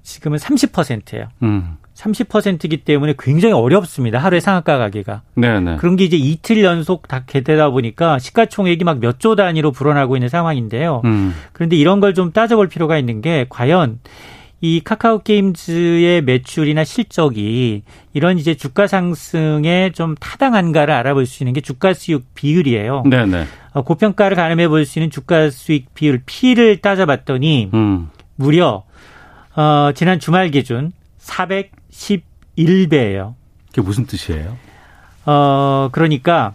지금은 0.02 0.38
30%예요. 0.38 1.30
음. 1.44 1.78
30%이기 2.04 2.78
때문에 2.78 3.14
굉장히 3.18 3.54
어렵습니다. 3.54 4.20
하루에 4.20 4.40
상한가 4.40 4.78
가기가. 4.78 5.22
네네. 5.36 5.78
그런 5.78 5.96
게 5.96 6.04
이제 6.04 6.18
이틀 6.18 6.64
연속 6.64 7.08
다 7.08 7.24
개되다 7.26 7.70
보니까 7.70 8.20
시가총액이 8.20 8.84
막 8.84 9.00
몇 9.00 9.20
조 9.20 9.36
단위로 9.36 9.72
불어나고 9.72 10.18
있는 10.18 10.28
상황인데요. 10.30 11.02
음. 11.06 11.34
그런데 11.54 11.76
이런 11.76 12.00
걸 12.00 12.14
좀 12.14 12.32
따져볼 12.32 12.68
필요가 12.68 12.98
있는 12.98 13.22
게 13.22 13.46
과연 13.50 14.00
이 14.62 14.82
카카오 14.84 15.20
게임즈의 15.20 16.22
매출이나 16.22 16.84
실적이 16.84 17.84
이런 18.14 18.38
이제 18.38 18.54
주가 18.54 18.88
상승에 18.88 19.92
좀 19.94 20.16
타당한가를 20.20 20.94
알아볼 20.94 21.26
수 21.26 21.44
있는 21.44 21.54
게 21.54 21.60
주가 21.62 21.94
수익 21.94 22.34
비율이에요. 22.36 23.04
네네. 23.10 23.46
어, 23.74 23.82
고평가를 23.82 24.36
가늠해 24.38 24.68
볼 24.68 24.86
수 24.86 25.00
있는 25.00 25.10
주가 25.10 25.50
수익 25.50 25.94
비율 25.96 26.22
P를 26.26 26.78
따져봤더니 26.78 27.72
음. 27.74 28.10
무려 28.36 28.84
어, 29.56 29.92
지난 29.96 30.20
주말 30.20 30.50
기준 30.50 30.92
411배예요. 31.24 33.36
그게 33.70 33.82
무슨 33.82 34.06
뜻이에요? 34.06 34.58
어, 35.26 35.90
그러니까 35.92 36.54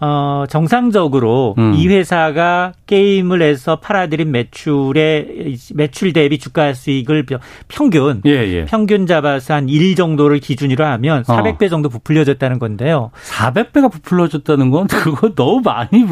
어, 0.00 0.44
정상적으로 0.48 1.54
음. 1.56 1.72
이 1.74 1.88
회사가 1.88 2.72
게임을 2.86 3.40
해서 3.40 3.76
팔아들인 3.76 4.32
매출의 4.32 5.56
매출 5.74 6.12
대비 6.12 6.38
주가 6.38 6.74
수익을 6.74 7.24
평균 7.68 8.20
예, 8.26 8.30
예. 8.30 8.64
평균 8.66 9.06
잡아서 9.06 9.54
한 9.54 9.68
1 9.68 9.94
정도를 9.94 10.40
기준으로 10.40 10.84
하면 10.84 11.22
400배 11.22 11.64
어. 11.64 11.68
정도 11.68 11.88
부풀려졌다는 11.88 12.58
건데요. 12.58 13.12
400배가 13.24 13.90
부풀려졌다는 13.90 14.70
건 14.70 14.88
그거 14.88 15.34
너무 15.34 15.62
많이 15.64 16.04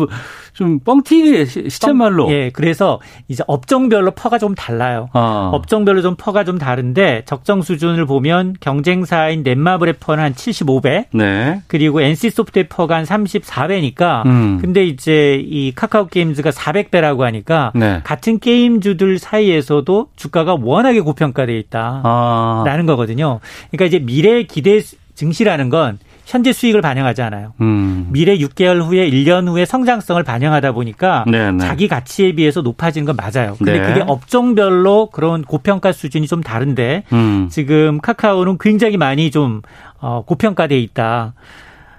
좀 0.52 0.78
뻥튀기 0.80 1.70
시쳇말로. 1.70 2.30
예, 2.30 2.50
그래서 2.50 3.00
이제 3.28 3.42
업종별로 3.46 4.10
PER가 4.10 4.38
좀 4.38 4.54
달라요. 4.54 5.08
아. 5.12 5.50
업종별로 5.52 6.02
좀 6.02 6.14
PER가 6.16 6.44
좀 6.44 6.58
다른데 6.58 7.22
적정 7.24 7.62
수준을 7.62 8.06
보면 8.06 8.56
경쟁사인 8.60 9.42
넷마블의 9.42 9.94
PER는 10.00 10.22
한 10.22 10.34
75배. 10.34 11.06
네. 11.12 11.62
그리고 11.68 12.02
NC 12.02 12.30
소프트의 12.30 12.68
PER가 12.68 12.96
한 12.96 13.04
34배니까. 13.04 14.26
음. 14.26 14.58
근데 14.60 14.84
이제 14.84 15.42
이 15.44 15.72
카카오 15.74 16.06
게임즈가 16.06 16.50
400배라고 16.50 17.20
하니까 17.20 17.72
네. 17.74 18.00
같은 18.04 18.38
게임주들 18.38 19.18
사이에서도 19.18 20.08
주가가 20.16 20.56
워낙에 20.60 21.00
고평가돼 21.00 21.56
있다라는 21.58 22.02
아. 22.04 22.82
거거든요. 22.86 23.40
그러니까 23.70 23.86
이제 23.86 23.98
미래 23.98 24.42
기대 24.42 24.80
증시라는 25.14 25.68
건 25.70 25.98
현재 26.24 26.52
수익을 26.52 26.80
반영하지 26.80 27.22
않아요. 27.22 27.52
음. 27.60 28.08
미래 28.10 28.36
6개월 28.38 28.82
후에 28.82 29.10
1년 29.10 29.48
후에 29.48 29.64
성장성을 29.64 30.22
반영하다 30.22 30.72
보니까 30.72 31.24
네네. 31.26 31.52
네. 31.52 31.58
자기 31.66 31.88
가치에 31.88 32.32
비해서 32.32 32.62
높아지는 32.62 33.04
건 33.04 33.16
맞아요. 33.16 33.56
근데 33.56 33.78
네. 33.78 33.86
그게 33.86 34.04
업종별로 34.06 35.10
그런 35.10 35.42
고평가 35.42 35.92
수준이 35.92 36.26
좀 36.26 36.42
다른데 36.42 37.04
음. 37.12 37.48
지금 37.50 38.00
카카오는 38.00 38.58
굉장히 38.60 38.96
많이 38.96 39.30
좀 39.30 39.62
어, 40.00 40.24
고평가돼 40.26 40.78
있다. 40.78 41.34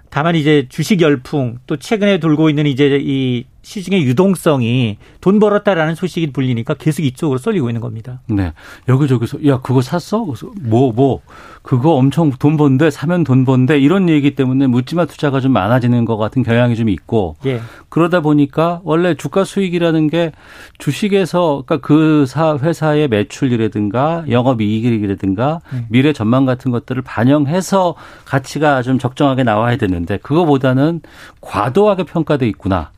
다만 0.10 0.36
이제 0.36 0.68
주식 0.70 1.02
열풍 1.02 1.58
또 1.66 1.78
최근에 1.78 2.20
돌고 2.20 2.50
있는 2.50 2.68
이제 2.68 3.00
이 3.02 3.46
시중의 3.64 4.04
유동성이 4.04 4.98
돈 5.22 5.40
벌었다라는 5.40 5.96
소식이 5.96 6.32
불리니까 6.32 6.76
계속 6.76 7.04
이쪽으로 7.04 7.38
쏠리고 7.40 7.70
있는 7.70 7.82
겁니다. 7.82 8.22
네. 8.28 8.54
여기저기서 8.88 9.46
야 9.48 9.60
그거 9.62 9.82
샀어? 9.82 10.26
그래서 10.26 10.52
뭐뭐 10.62 10.94
뭐, 10.94 11.22
그거 11.62 11.94
엄청 11.94 12.32
돈 12.32 12.58
번데 12.58 12.92
사면 12.92 13.24
돈 13.24 13.46
번데 13.46 13.80
이런 13.80 14.10
얘기 14.10 14.36
때문에 14.36 14.68
묻지마 14.68 15.06
투자가 15.06 15.40
좀 15.40 15.54
많아지는 15.54 16.06
것 16.06 16.18
같은 16.18 16.44
경향이 16.44 16.76
좀 16.76 16.90
있고 16.90 17.36
예. 17.46 17.62
그러다 17.90 18.20
보니까 18.20 18.82
원래 18.84 19.16
주가 19.16 19.44
수익이라는 19.44 20.10
게 20.10 20.32
주식에서 20.78 21.64
그러니까 21.66 21.78
그 21.88 22.26
사 22.34 22.58
회사의 22.58 23.08
매출이라든가 23.08 24.26
영업 24.30 24.62
이익이라든가 24.62 25.62
음. 25.74 25.86
미래 25.90 26.14
전망 26.14 26.46
같은 26.46 26.72
것들을 26.72 27.02
반영해서 27.02 27.96
가치가 28.26 28.82
좀 28.82 29.00
적정하게 29.00 29.44
나와야 29.44 29.78
되는데 29.78 30.18
그거보다는 30.18 31.02
과도하게 31.42 32.04
평가돼 32.04 32.48
있구나. 32.48 32.92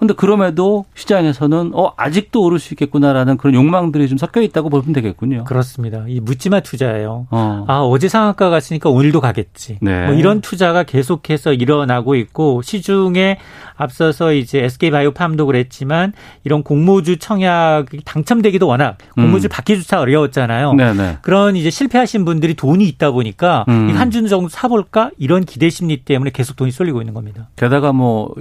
근데 0.00 0.14
그럼에도 0.14 0.86
시장에서는 0.94 1.72
어 1.74 1.92
아직도 1.98 2.42
오를 2.42 2.58
수 2.58 2.72
있겠구나라는 2.72 3.36
그런 3.36 3.54
욕망들이 3.54 4.08
좀 4.08 4.16
섞여 4.16 4.40
있다고 4.40 4.70
보면 4.70 4.94
되겠군요. 4.94 5.44
그렇습니다. 5.44 6.06
이 6.08 6.20
묻지마 6.20 6.60
투자예요. 6.60 7.26
어. 7.30 7.64
아 7.68 7.80
어제 7.80 8.08
상한가 8.08 8.48
갔으니까 8.48 8.88
오늘도 8.88 9.20
가겠지. 9.20 9.76
네. 9.82 10.06
뭐 10.06 10.14
이런 10.14 10.40
투자가 10.40 10.84
계속해서 10.84 11.52
일어나고 11.52 12.14
있고 12.14 12.62
시중에 12.62 13.36
앞서서 13.76 14.32
이제 14.32 14.64
SK 14.64 14.90
바이오팜도 14.90 15.44
그랬지만 15.44 16.14
이런 16.44 16.62
공모주 16.62 17.18
청약이 17.18 18.00
당첨되기도 18.06 18.66
워낙 18.66 18.96
공모주 19.16 19.48
음. 19.48 19.50
받기조차 19.50 20.00
어려웠잖아요. 20.00 20.72
네네. 20.74 21.18
그런 21.20 21.56
이제 21.56 21.68
실패하신 21.68 22.24
분들이 22.24 22.54
돈이 22.54 22.88
있다 22.88 23.10
보니까 23.10 23.66
음. 23.68 23.90
한준 23.94 24.28
정도 24.28 24.48
사볼까 24.48 25.10
이런 25.18 25.44
기대 25.44 25.68
심리 25.68 25.98
때문에 25.98 26.30
계속 26.30 26.56
돈이 26.56 26.70
쏠리고 26.70 27.02
있는 27.02 27.12
겁니다. 27.12 27.50
게다가 27.56 27.92
뭐 27.92 28.34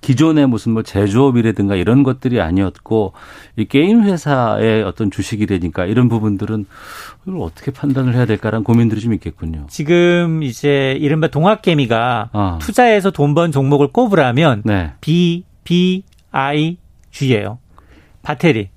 기존의 0.00 0.46
무슨 0.46 0.72
뭐 0.72 0.82
제조업이라든가 0.82 1.74
이런 1.74 2.02
것들이 2.02 2.40
아니었고 2.40 3.12
이 3.56 3.64
게임 3.64 4.02
회사의 4.04 4.82
어떤 4.84 5.10
주식이 5.10 5.46
되니까 5.46 5.84
이런 5.86 6.08
부분들은 6.08 6.66
이걸 7.26 7.40
어떻게 7.42 7.70
판단을 7.72 8.14
해야 8.14 8.24
될까라는 8.24 8.64
고민들이 8.64 9.00
좀 9.00 9.12
있겠군요. 9.14 9.66
지금 9.68 10.42
이제 10.42 10.96
이른바 11.00 11.28
동학개미가 11.28 12.30
어. 12.32 12.58
투자해서 12.60 13.10
돈 13.10 13.34
번 13.34 13.52
종목을 13.52 13.88
꼽으라면 13.88 14.62
네. 14.64 14.92
B, 15.00 15.44
B, 15.64 16.02
I, 16.30 16.78
G예요. 17.10 17.58
배터리, 18.22 18.70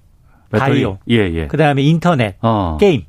배터리. 0.52 0.72
바이오, 0.84 0.98
예, 1.10 1.16
예. 1.34 1.48
그다음에 1.48 1.82
인터넷, 1.84 2.36
어. 2.42 2.78
게임. 2.80 3.04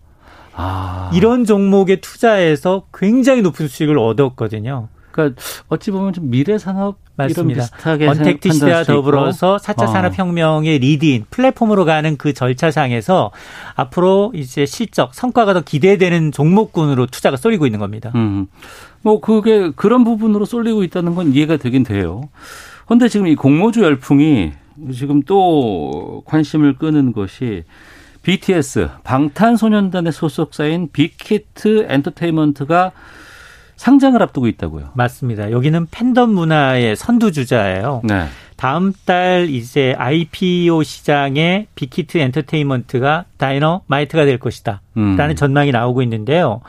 아. 0.55 1.11
이런 1.15 1.45
종목에 1.45 1.97
투자해서 1.97 2.85
굉장히 2.95 3.43
높은 3.43 3.69
수익을 3.69 3.99
얻었거든요. 3.99 4.89
그러니까 5.13 5.41
어찌 5.69 5.91
보면 5.91 6.13
좀 6.13 6.31
미래 6.31 6.59
산업 6.59 6.97
맞습니다. 7.17 7.67
언택트 7.85 8.53
시대와 8.53 8.85
더불어서 8.85 9.59
4차 9.59 9.83
어. 9.83 9.87
산업혁명의 9.87 10.79
leading 10.79 11.27
플랫폼으로 11.31 11.85
가는 11.85 12.17
그 12.17 12.33
절차상에서 12.33 13.31
앞으로 13.75 14.33
이제 14.35 14.67
실적 14.67 15.15
성과가 15.15 15.55
더 15.55 15.61
기대되는 15.61 16.33
종목군으로 16.33 17.07
투자가 17.07 17.37
쏠리고 17.37 17.67
있는 17.67 17.79
겁니다. 17.79 18.13
음. 18.15 18.47
뭐 19.03 19.21
그게 19.21 19.71
그런 19.77 20.05
부분으로 20.05 20.45
쏠리고 20.45 20.85
있다는 20.85 21.15
건 21.15 21.35
이해가 21.35 21.59
되긴 21.59 21.83
돼요. 21.83 22.29
그런데 22.87 23.09
지금 23.09 23.27
이 23.27 23.35
공모주 23.35 23.83
열풍이 23.83 24.53
지금 24.93 25.23
또 25.23 26.23
관심을 26.27 26.77
끄는 26.77 27.13
것이 27.13 27.65
BTS 28.23 28.89
방탄소년단의 29.05 30.13
소속사인 30.13 30.91
빅히트 30.93 31.87
엔터테인먼트가 31.89 32.93
상장을 33.83 34.23
앞두고 34.23 34.47
있다고요. 34.47 34.91
맞습니다. 34.95 35.51
여기는 35.51 35.89
팬덤 35.91 36.31
문화의 36.31 36.95
선두주자예요. 36.95 38.03
네. 38.05 38.27
다음 38.55 38.93
달 39.05 39.51
이제 39.51 39.97
IPO 39.99 40.85
시장에 40.85 41.67
빅히트 41.75 42.19
엔터테인먼트가 42.19 43.25
다이너마이트가 43.39 44.25
될 44.25 44.39
것이다. 44.39 44.83
음. 44.99 45.17
라는 45.17 45.35
전망이 45.35 45.73
나오고 45.73 46.01
있는데요. 46.03 46.61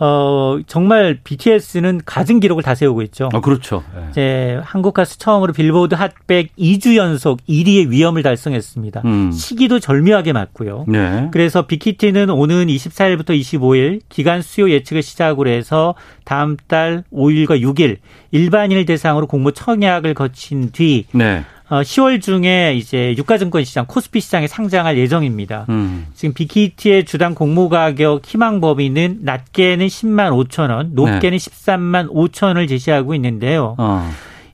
어, 0.00 0.58
정말 0.66 1.18
BTS는 1.22 2.00
가진 2.04 2.40
기록을 2.40 2.62
다 2.62 2.74
세우고 2.74 3.02
있죠. 3.02 3.28
아, 3.32 3.40
그렇죠. 3.40 3.84
네. 3.94 4.06
이제 4.10 4.60
한국 4.64 4.94
가수 4.94 5.18
처음으로 5.18 5.52
빌보드 5.52 5.94
핫백 5.94 6.56
2주 6.56 6.96
연속 6.96 7.40
1위의 7.48 7.90
위험을 7.90 8.22
달성했습니다. 8.22 9.02
음. 9.04 9.30
시기도 9.30 9.78
절묘하게 9.78 10.32
맞고요. 10.32 10.86
네. 10.88 11.28
그래서 11.32 11.66
빅히트는 11.66 12.30
오는 12.30 12.66
24일부터 12.66 13.30
25일 13.30 14.00
기간 14.08 14.42
수요 14.42 14.68
예측을 14.70 15.02
시작으로 15.02 15.48
해서 15.48 15.94
다음 16.24 16.56
달 16.66 17.04
5일과 17.12 17.60
6일 17.60 17.98
일반인을 18.32 18.86
대상으로 18.86 19.26
공모 19.28 19.52
청약을 19.52 20.14
거친 20.14 20.70
뒤 20.72 21.06
네. 21.12 21.44
어, 21.74 21.80
10월 21.82 22.22
중에 22.22 22.74
이제 22.76 23.16
유가증권 23.18 23.64
시장 23.64 23.84
코스피 23.86 24.20
시장에 24.20 24.46
상장할 24.46 24.96
예정입니다. 24.96 25.66
음. 25.70 26.06
지금 26.14 26.32
빅히트의 26.32 27.04
주당 27.04 27.34
공모 27.34 27.68
가격 27.68 28.24
희망 28.24 28.60
범위는 28.60 29.18
낮게는 29.22 29.88
10만 29.88 30.30
5천 30.30 30.70
원, 30.70 30.90
높게는 30.94 31.36
네. 31.36 31.36
13만 31.36 32.12
5천 32.12 32.46
원을 32.46 32.68
제시하고 32.68 33.16
있는데요. 33.16 33.74
어. 33.78 34.08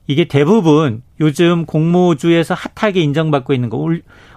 이게 0.07 0.25
대부분 0.25 1.03
요즘 1.19 1.67
공모주에서 1.67 2.55
핫하게 2.55 3.01
인정받고 3.01 3.53
있는 3.53 3.69
거 3.69 3.87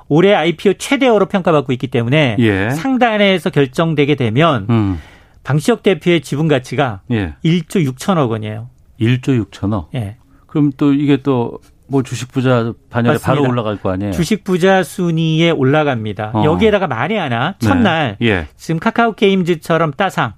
올해 0.08 0.34
IPO 0.34 0.74
최대어로 0.74 1.26
평가받고 1.26 1.72
있기 1.72 1.86
때문에 1.86 2.36
예. 2.38 2.68
상단에서 2.68 3.48
결정되게 3.48 4.14
되면 4.14 4.66
음. 4.68 5.00
방시혁 5.42 5.82
대표의 5.82 6.20
지분 6.20 6.48
가치가 6.48 7.00
예. 7.10 7.32
1조 7.42 7.90
6천억 7.94 8.28
원이에요. 8.28 8.68
1조 9.00 9.42
6천억? 9.46 9.86
예. 9.94 10.16
그럼 10.46 10.70
또 10.76 10.92
이게 10.92 11.16
또 11.16 11.58
뭐 11.86 12.02
주식 12.02 12.32
부자 12.32 12.72
반열에 12.90 13.14
맞습니다. 13.14 13.26
바로 13.40 13.48
올라갈 13.48 13.76
거 13.76 13.90
아니에요? 13.90 14.12
주식 14.12 14.42
부자 14.44 14.82
순위에 14.82 15.50
올라갑니다. 15.50 16.30
어. 16.34 16.44
여기에다가 16.44 16.86
말이 16.86 17.16
하나 17.16 17.54
첫날 17.58 18.16
네. 18.20 18.26
예. 18.28 18.46
지금 18.56 18.78
카카오 18.80 19.12
게임즈처럼 19.12 19.92
따상 19.92 20.32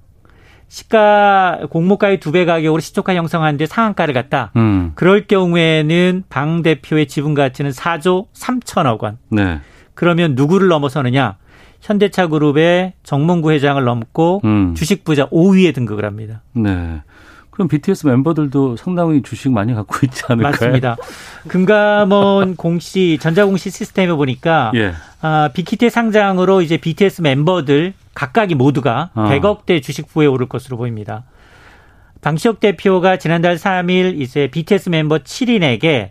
시가 0.68 1.61
공모가의 1.70 2.18
두 2.20 2.32
배 2.32 2.44
가격으로 2.44 2.80
시초가 2.80 3.14
형성하는데 3.14 3.66
상한가를 3.66 4.12
갔다. 4.14 4.50
음. 4.56 4.92
그럴 4.96 5.26
경우에는 5.26 6.24
방 6.28 6.62
대표의 6.62 7.06
지분 7.06 7.35
가치는 7.35 7.70
4조 7.70 8.26
3천억 8.35 9.00
원. 9.02 9.18
네. 9.30 9.61
그러면 9.94 10.35
누구를 10.35 10.68
넘어서느냐? 10.68 11.37
현대차 11.80 12.26
그룹의 12.26 12.94
정몽구 13.04 13.52
회장을 13.52 13.82
넘고 13.85 14.40
음. 14.44 14.74
주식 14.74 15.04
부자 15.04 15.26
5위에 15.28 15.72
등극을 15.74 16.04
합니다. 16.04 16.42
네. 16.52 17.02
그럼 17.57 17.69
BTS 17.69 18.07
멤버들도 18.07 18.77
상당히 18.77 19.23
주식 19.23 19.51
많이 19.51 19.73
갖고 19.73 19.97
있지 20.05 20.25
않을까요? 20.29 20.51
맞습니다. 20.51 20.97
금감원 21.49 22.55
공시 22.57 23.16
전자공시 23.19 23.71
시스템에 23.71 24.12
보니까 24.12 24.73
예. 24.75 24.92
아, 25.23 25.49
빅히트 25.55 25.88
상장으로 25.88 26.61
이제 26.61 26.77
BTS 26.77 27.23
멤버들 27.23 27.95
각각이 28.12 28.55
모두가 28.55 29.09
어. 29.14 29.31
100억대 29.31 29.83
주식 29.83 30.07
부에 30.07 30.27
오를 30.27 30.47
것으로 30.47 30.77
보입니다. 30.77 31.25
방시혁 32.21 32.61
대표가 32.61 33.16
지난달 33.16 33.57
3일 33.57 34.21
이제 34.21 34.49
BTS 34.49 34.90
멤버 34.90 35.16
7인에게 35.16 36.11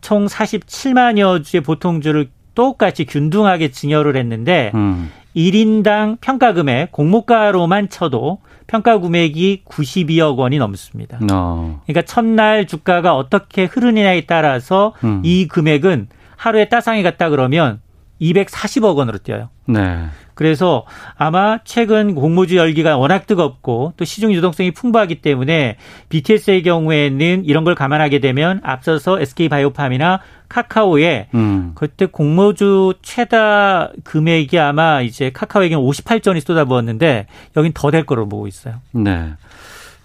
총 0.00 0.24
47만여 0.24 1.44
주의 1.44 1.62
보통주를 1.62 2.30
똑같이 2.54 3.04
균등하게 3.04 3.70
증여를 3.70 4.16
했는데 4.16 4.70
음. 4.74 5.10
1인당 5.36 6.18
평가 6.20 6.52
금액 6.52 6.92
공모가로만 6.92 7.88
쳐도 7.88 8.40
평가 8.66 8.98
금액이 8.98 9.64
92억 9.64 10.36
원이 10.36 10.58
넘습니다. 10.58 11.18
어. 11.32 11.80
그러니까 11.84 12.02
첫날 12.02 12.66
주가가 12.66 13.16
어떻게 13.16 13.64
흐르느냐에 13.64 14.26
따라서 14.26 14.94
음. 15.02 15.22
이 15.24 15.48
금액은 15.48 16.08
하루에 16.36 16.68
따상이 16.68 17.02
갔다 17.02 17.28
그러면 17.30 17.80
240억 18.20 18.96
원으로 18.96 19.18
뛰어요. 19.18 19.50
네. 19.72 20.06
그래서 20.34 20.86
아마 21.18 21.58
최근 21.64 22.14
공모주 22.14 22.56
열기가 22.56 22.96
워낙 22.96 23.26
뜨겁고 23.26 23.92
또 23.98 24.06
시중 24.06 24.32
유동성이 24.32 24.70
풍부하기 24.70 25.16
때문에 25.16 25.76
BTS의 26.08 26.62
경우에는 26.62 27.44
이런 27.44 27.64
걸 27.64 27.74
감안하게 27.74 28.20
되면 28.20 28.60
앞서서 28.62 29.20
SK바이오팜이나 29.20 30.20
카카오에 30.48 31.28
음. 31.34 31.72
그때 31.74 32.06
공모주 32.06 32.94
최다 33.02 33.90
금액이 34.02 34.58
아마 34.58 35.02
이제 35.02 35.30
카카오에게는 35.30 35.82
58조 35.84 36.28
원이 36.28 36.40
쏟아부었는데 36.40 37.26
여긴 37.58 37.72
더 37.74 37.90
될 37.90 38.06
거로 38.06 38.26
보고 38.26 38.46
있어요. 38.46 38.76
네. 38.92 39.34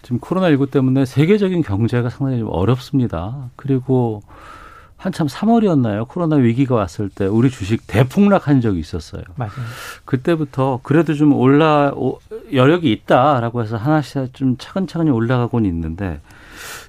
지금 0.01 0.19
코로나19 0.19 0.69
때문에 0.69 1.06
세계적인 1.06 1.63
경제가 1.63 2.10
상당히 2.10 2.39
좀 2.39 2.49
어렵습니다. 2.51 3.49
그리고 3.56 4.21
한참 5.06 5.28
3월이었나요? 5.28 6.08
코로나 6.08 6.38
위기가 6.38 6.74
왔을 6.74 7.10
때 7.10 7.28
우리 7.28 7.52
주식 7.52 7.86
대폭락한 7.86 8.60
적이 8.60 8.80
있었어요. 8.80 9.22
맞아요. 9.36 9.52
그때부터 10.04 10.80
그래도 10.82 11.13
좀 11.13 11.32
올라 11.34 11.94
여력이 12.52 12.91
있다라고 12.91 13.62
해서 13.62 13.78
하나씩 13.78 14.34
좀 14.34 14.56
차근차근히 14.58 15.12
올라가고는 15.12 15.70
있는데 15.70 16.22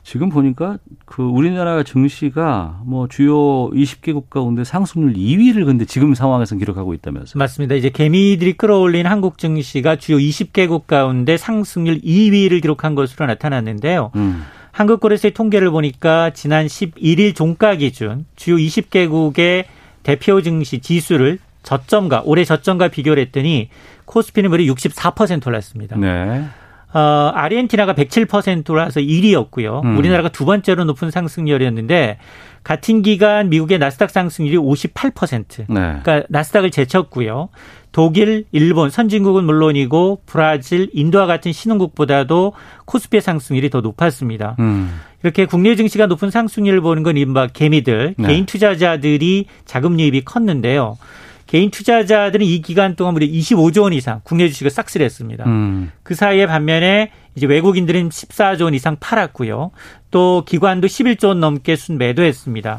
지금 0.03 0.31
보니까 0.31 0.79
그 1.05 1.25
우리나라 1.25 1.83
증시가 1.83 2.81
뭐 2.87 3.07
주요 3.07 3.69
20개국 3.73 4.31
가운데 4.31 4.65
상승률 4.65 5.13
2위를 5.13 5.67
근데 5.67 5.85
지금 5.85 6.15
상황에서 6.15 6.57
기록하고 6.57 6.95
있다면서요? 6.95 7.39
맞습니다. 7.39 7.75
이제 7.75 7.91
개미들이 7.91 8.55
끌어올린 8.55 9.07
한국 9.07 9.37
증시가 9.37 9.97
주요 9.97 10.17
20개국 10.17 10.87
가운데 10.87 11.37
상승률 11.37 12.01
2위를 12.01 12.63
기록한 12.63 12.95
것으로 12.95 13.27
나타났는데요. 13.27 14.13
음. 14.17 14.43
한국거래소의 14.77 15.33
통계를 15.33 15.71
보니까 15.71 16.31
지난 16.31 16.67
11일 16.67 17.35
종가 17.35 17.77
기준 17.77 18.27
주요 18.37 18.57
20개국의 18.57 19.65
대표 20.03 20.43
증시 20.43 20.81
지수를 20.81 21.39
저점과 21.63 22.23
올해 22.27 22.45
저점과 22.45 22.89
비교를 22.89 23.23
했더니 23.25 23.71
코스피는 24.05 24.51
무려 24.51 24.65
64% 24.65 25.47
올랐습니다. 25.47 25.97
네. 25.97 26.45
어, 26.93 27.33
아르헨티나가 27.35 27.95
107%라서 27.95 29.01
1위였고요. 29.01 29.83
음. 29.83 29.97
우리나라가 29.97 30.29
두 30.29 30.45
번째로 30.45 30.85
높은 30.85 31.11
상승률이었는데 31.11 32.19
같은 32.63 33.01
기간 33.01 33.49
미국의 33.49 33.79
나스닥 33.79 34.11
상승률이 34.11 34.59
58%. 34.59 35.65
네. 35.69 36.01
그러니까 36.03 36.23
나스닥을 36.29 36.71
제쳤고요. 36.71 37.49
독일, 37.97 38.45
일본, 38.53 38.91
선진국은 38.91 39.45
물론이고 39.45 40.21
브라질, 40.27 40.91
인도와 40.93 41.25
같은 41.25 41.51
신흥국보다도 41.51 42.53
코스피의 42.85 43.23
상승률이 43.23 43.71
더 43.71 43.81
높았습니다. 43.81 44.55
음. 44.59 45.01
이렇게 45.23 45.47
국내 45.47 45.75
증시가 45.77 46.05
높은 46.05 46.31
상승률을 46.31 46.83
보는 46.83 47.03
건 47.03 47.17
이른바 47.17 47.47
개미들, 47.47 48.17
네. 48.19 48.29
개인 48.29 48.45
투자자들이 48.45 49.47
자금 49.65 49.99
유입이 49.99 50.27
컸는데요. 50.27 50.99
개인 51.47 51.71
투자자들은 51.71 52.45
이 52.45 52.61
기간 52.61 52.97
동안 52.97 53.15
무려 53.15 53.27
25조 53.27 53.85
원 53.85 53.95
이상 53.95 54.21
국내 54.25 54.47
주식을 54.47 54.71
싹쓸이했습니다. 54.71 55.45
음. 55.47 55.91
그 56.03 56.15
사이에 56.15 56.45
반면에 56.45 57.13
이제 57.35 57.47
외국인들은 57.47 58.11
14조 58.11 58.65
원 58.65 58.75
이상 58.75 58.99
팔았고요. 59.01 59.71
또 60.11 60.45
기관도 60.47 60.87
11조 60.87 61.29
원 61.29 61.41
넘게 61.41 61.77
순매도했습니다. 61.77 62.79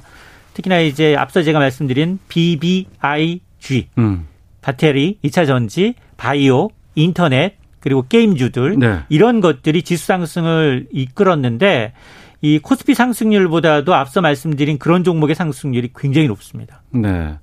특히나 0.54 0.80
이제 0.82 1.16
앞서 1.16 1.42
제가 1.42 1.58
말씀드린 1.58 2.20
BBIG 2.28 3.88
음. 3.98 4.28
배터리, 4.68 5.18
2차 5.24 5.48
전지, 5.48 5.96
바이오, 6.18 6.70
인터넷, 6.96 7.56
그리고 7.80 8.06
게임주들 8.10 8.78
네. 8.80 9.00
이런 9.08 9.40
것들이 9.40 9.82
지수 9.84 10.08
상승을 10.08 10.88
이끌었는데 10.92 11.94
이 12.42 12.60
코스피 12.60 12.94
상승률보다도 12.94 13.96
앞서 13.96 14.20
말씀드린 14.20 14.78
그런 14.78 15.06
종목의 15.06 15.36
상승률이 15.36 15.92
굉장히 15.96 16.28
높습니다. 16.28 16.82
네. 16.90 17.38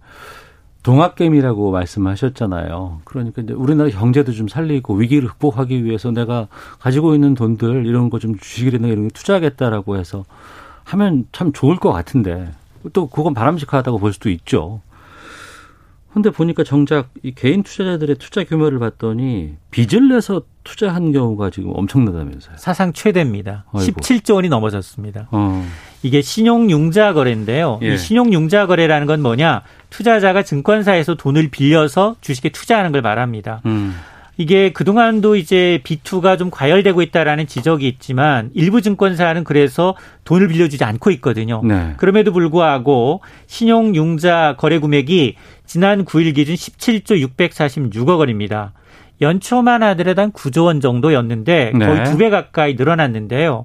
동학개미라고 0.82 1.70
말씀하셨잖아요. 1.70 3.00
그러니까 3.04 3.40
이제 3.40 3.54
우리나라 3.54 3.88
경제도 3.88 4.32
좀 4.32 4.46
살리고 4.46 4.94
위기를 4.94 5.28
극복하기 5.28 5.82
위해서 5.82 6.10
내가 6.10 6.48
가지고 6.78 7.14
있는 7.14 7.34
돈들 7.34 7.86
이런 7.86 8.10
거 8.10 8.18
좀 8.18 8.36
주식이나 8.38 8.88
이런 8.88 9.04
거 9.04 9.14
투자하겠다라고 9.14 9.96
해서 9.96 10.26
하면 10.84 11.26
참 11.32 11.52
좋을 11.54 11.76
것 11.76 11.90
같은데 11.90 12.50
또 12.92 13.06
그건 13.06 13.32
바람직하다고 13.32 13.98
볼 13.98 14.12
수도 14.12 14.28
있죠. 14.28 14.82
근데 16.14 16.30
보니까 16.30 16.62
정작 16.62 17.10
이 17.24 17.34
개인 17.34 17.64
투자자들의 17.64 18.16
투자 18.20 18.44
규모를 18.44 18.78
봤더니 18.78 19.54
빚을 19.72 20.08
내서 20.08 20.42
투자한 20.62 21.10
경우가 21.10 21.50
지금 21.50 21.72
엄청나다면서요. 21.74 22.56
사상 22.56 22.92
최대입니다. 22.92 23.64
아이고. 23.72 24.00
17조 24.00 24.36
원이 24.36 24.48
넘어졌습니다. 24.48 25.26
어. 25.32 25.66
이게 26.04 26.22
신용융자 26.22 27.14
거래인데요. 27.14 27.80
예. 27.82 27.94
이 27.94 27.98
신용융자 27.98 28.68
거래라는 28.68 29.08
건 29.08 29.22
뭐냐? 29.22 29.62
투자자가 29.90 30.44
증권사에서 30.44 31.16
돈을 31.16 31.48
빌려서 31.48 32.14
주식에 32.20 32.50
투자하는 32.50 32.92
걸 32.92 33.02
말합니다. 33.02 33.60
음. 33.66 33.96
이게 34.36 34.72
그동안도 34.72 35.36
이제 35.36 35.80
B2가 35.84 36.38
좀 36.38 36.50
과열되고 36.50 37.02
있다라는 37.02 37.46
지적이 37.46 37.88
있지만 37.88 38.50
일부 38.54 38.82
증권사는 38.82 39.44
그래서 39.44 39.94
돈을 40.24 40.48
빌려주지 40.48 40.82
않고 40.84 41.10
있거든요. 41.12 41.62
네. 41.64 41.94
그럼에도 41.96 42.32
불구하고 42.32 43.20
신용융자 43.46 44.56
거래 44.58 44.78
금액이 44.78 45.36
지난 45.66 46.04
9일 46.04 46.34
기준 46.34 46.54
17조 46.54 47.28
646억 47.36 48.18
원입니다. 48.18 48.72
연초만 49.20 49.82
하더라도 49.82 50.22
한 50.22 50.32
9조 50.32 50.64
원 50.64 50.80
정도였는데 50.80 51.72
거의 51.72 51.98
네. 51.98 52.04
두배 52.04 52.30
가까이 52.30 52.74
늘어났는데요. 52.74 53.64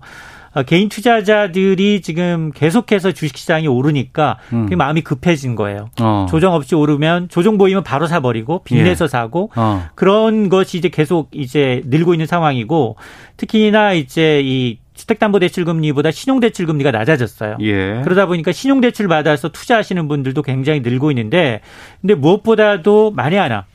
어, 0.54 0.64
개인 0.64 0.90
투자자들이 0.90 2.02
지금 2.02 2.52
계속해서 2.54 3.12
주식시장이 3.12 3.68
오르니까 3.68 4.38
음. 4.54 4.68
마음이 4.70 5.02
급해진 5.02 5.56
거예요. 5.56 5.90
어. 6.02 6.26
조정 6.30 6.54
없이 6.54 6.76
오르면 6.76 7.30
조정 7.30 7.58
보이면 7.58 7.84
바로 7.84 8.08
사버리고 8.08 8.63
빚내서 8.63 9.06
예. 9.06 9.08
사고 9.08 9.52
어. 9.56 9.88
그런 9.96 10.50
것이 10.50 10.78
이제 10.78 10.90
계속 10.90 11.30
이제 11.34 11.82
늘고 11.86 12.13
있는 12.13 12.26
상황이고 12.26 12.96
특히나 13.38 13.94
이제 13.94 14.42
이 14.44 14.80
주택담보대출금리보다 14.96 16.12
신용대출금리가 16.12 16.92
낮아졌어요. 16.92 17.58
예. 17.62 18.02
그러다 18.04 18.26
보니까 18.26 18.52
신용대출 18.52 19.08
받아서 19.08 19.50
투자하시는 19.50 20.08
분들도 20.08 20.42
굉장히 20.42 20.82
늘고 20.82 21.12
있는데 21.12 21.62
근데 22.02 22.15
무엇보다도 22.15 23.12
만에 23.12 23.38
하나 23.38 23.65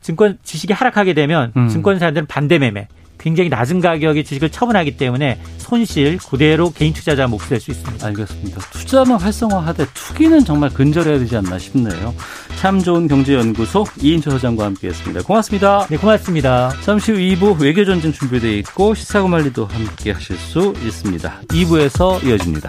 증권 0.00 0.38
주식이 0.42 0.72
하락하게 0.72 1.14
되면 1.14 1.52
음. 1.56 1.68
증권사들은 1.68 2.26
반대 2.26 2.58
매매 2.58 2.88
굉장히 3.22 3.48
낮은 3.48 3.80
가격의 3.80 4.24
주식을 4.24 4.50
처분하기 4.50 4.96
때문에 4.96 5.40
손실 5.58 6.18
그대로 6.18 6.72
개인 6.72 6.92
투자자 6.92 7.28
될수 7.48 7.70
있습니다. 7.70 8.06
알겠습니다. 8.08 8.60
투자는 8.72 9.16
활성화하되 9.16 9.86
투기는 9.94 10.44
정말 10.44 10.70
근절해야 10.70 11.18
되지 11.18 11.36
않나 11.36 11.58
싶네요. 11.58 12.14
참 12.60 12.82
좋은 12.82 13.06
경제연구소 13.06 13.86
이인철 14.00 14.32
소장과 14.34 14.64
함께했습니다. 14.64 15.22
고맙습니다. 15.22 15.86
네, 15.88 15.96
고맙습니다. 15.96 16.72
잠시 16.82 17.12
후 17.12 17.18
2부 17.18 17.60
외교전쟁 17.60 18.12
준비되어 18.12 18.52
있고 18.58 18.94
시사고말리도 18.94 19.66
함께 19.66 20.10
하실 20.12 20.36
수 20.36 20.74
있습니다. 20.84 21.42
2부에서 21.48 22.26
이어집니다. 22.26 22.68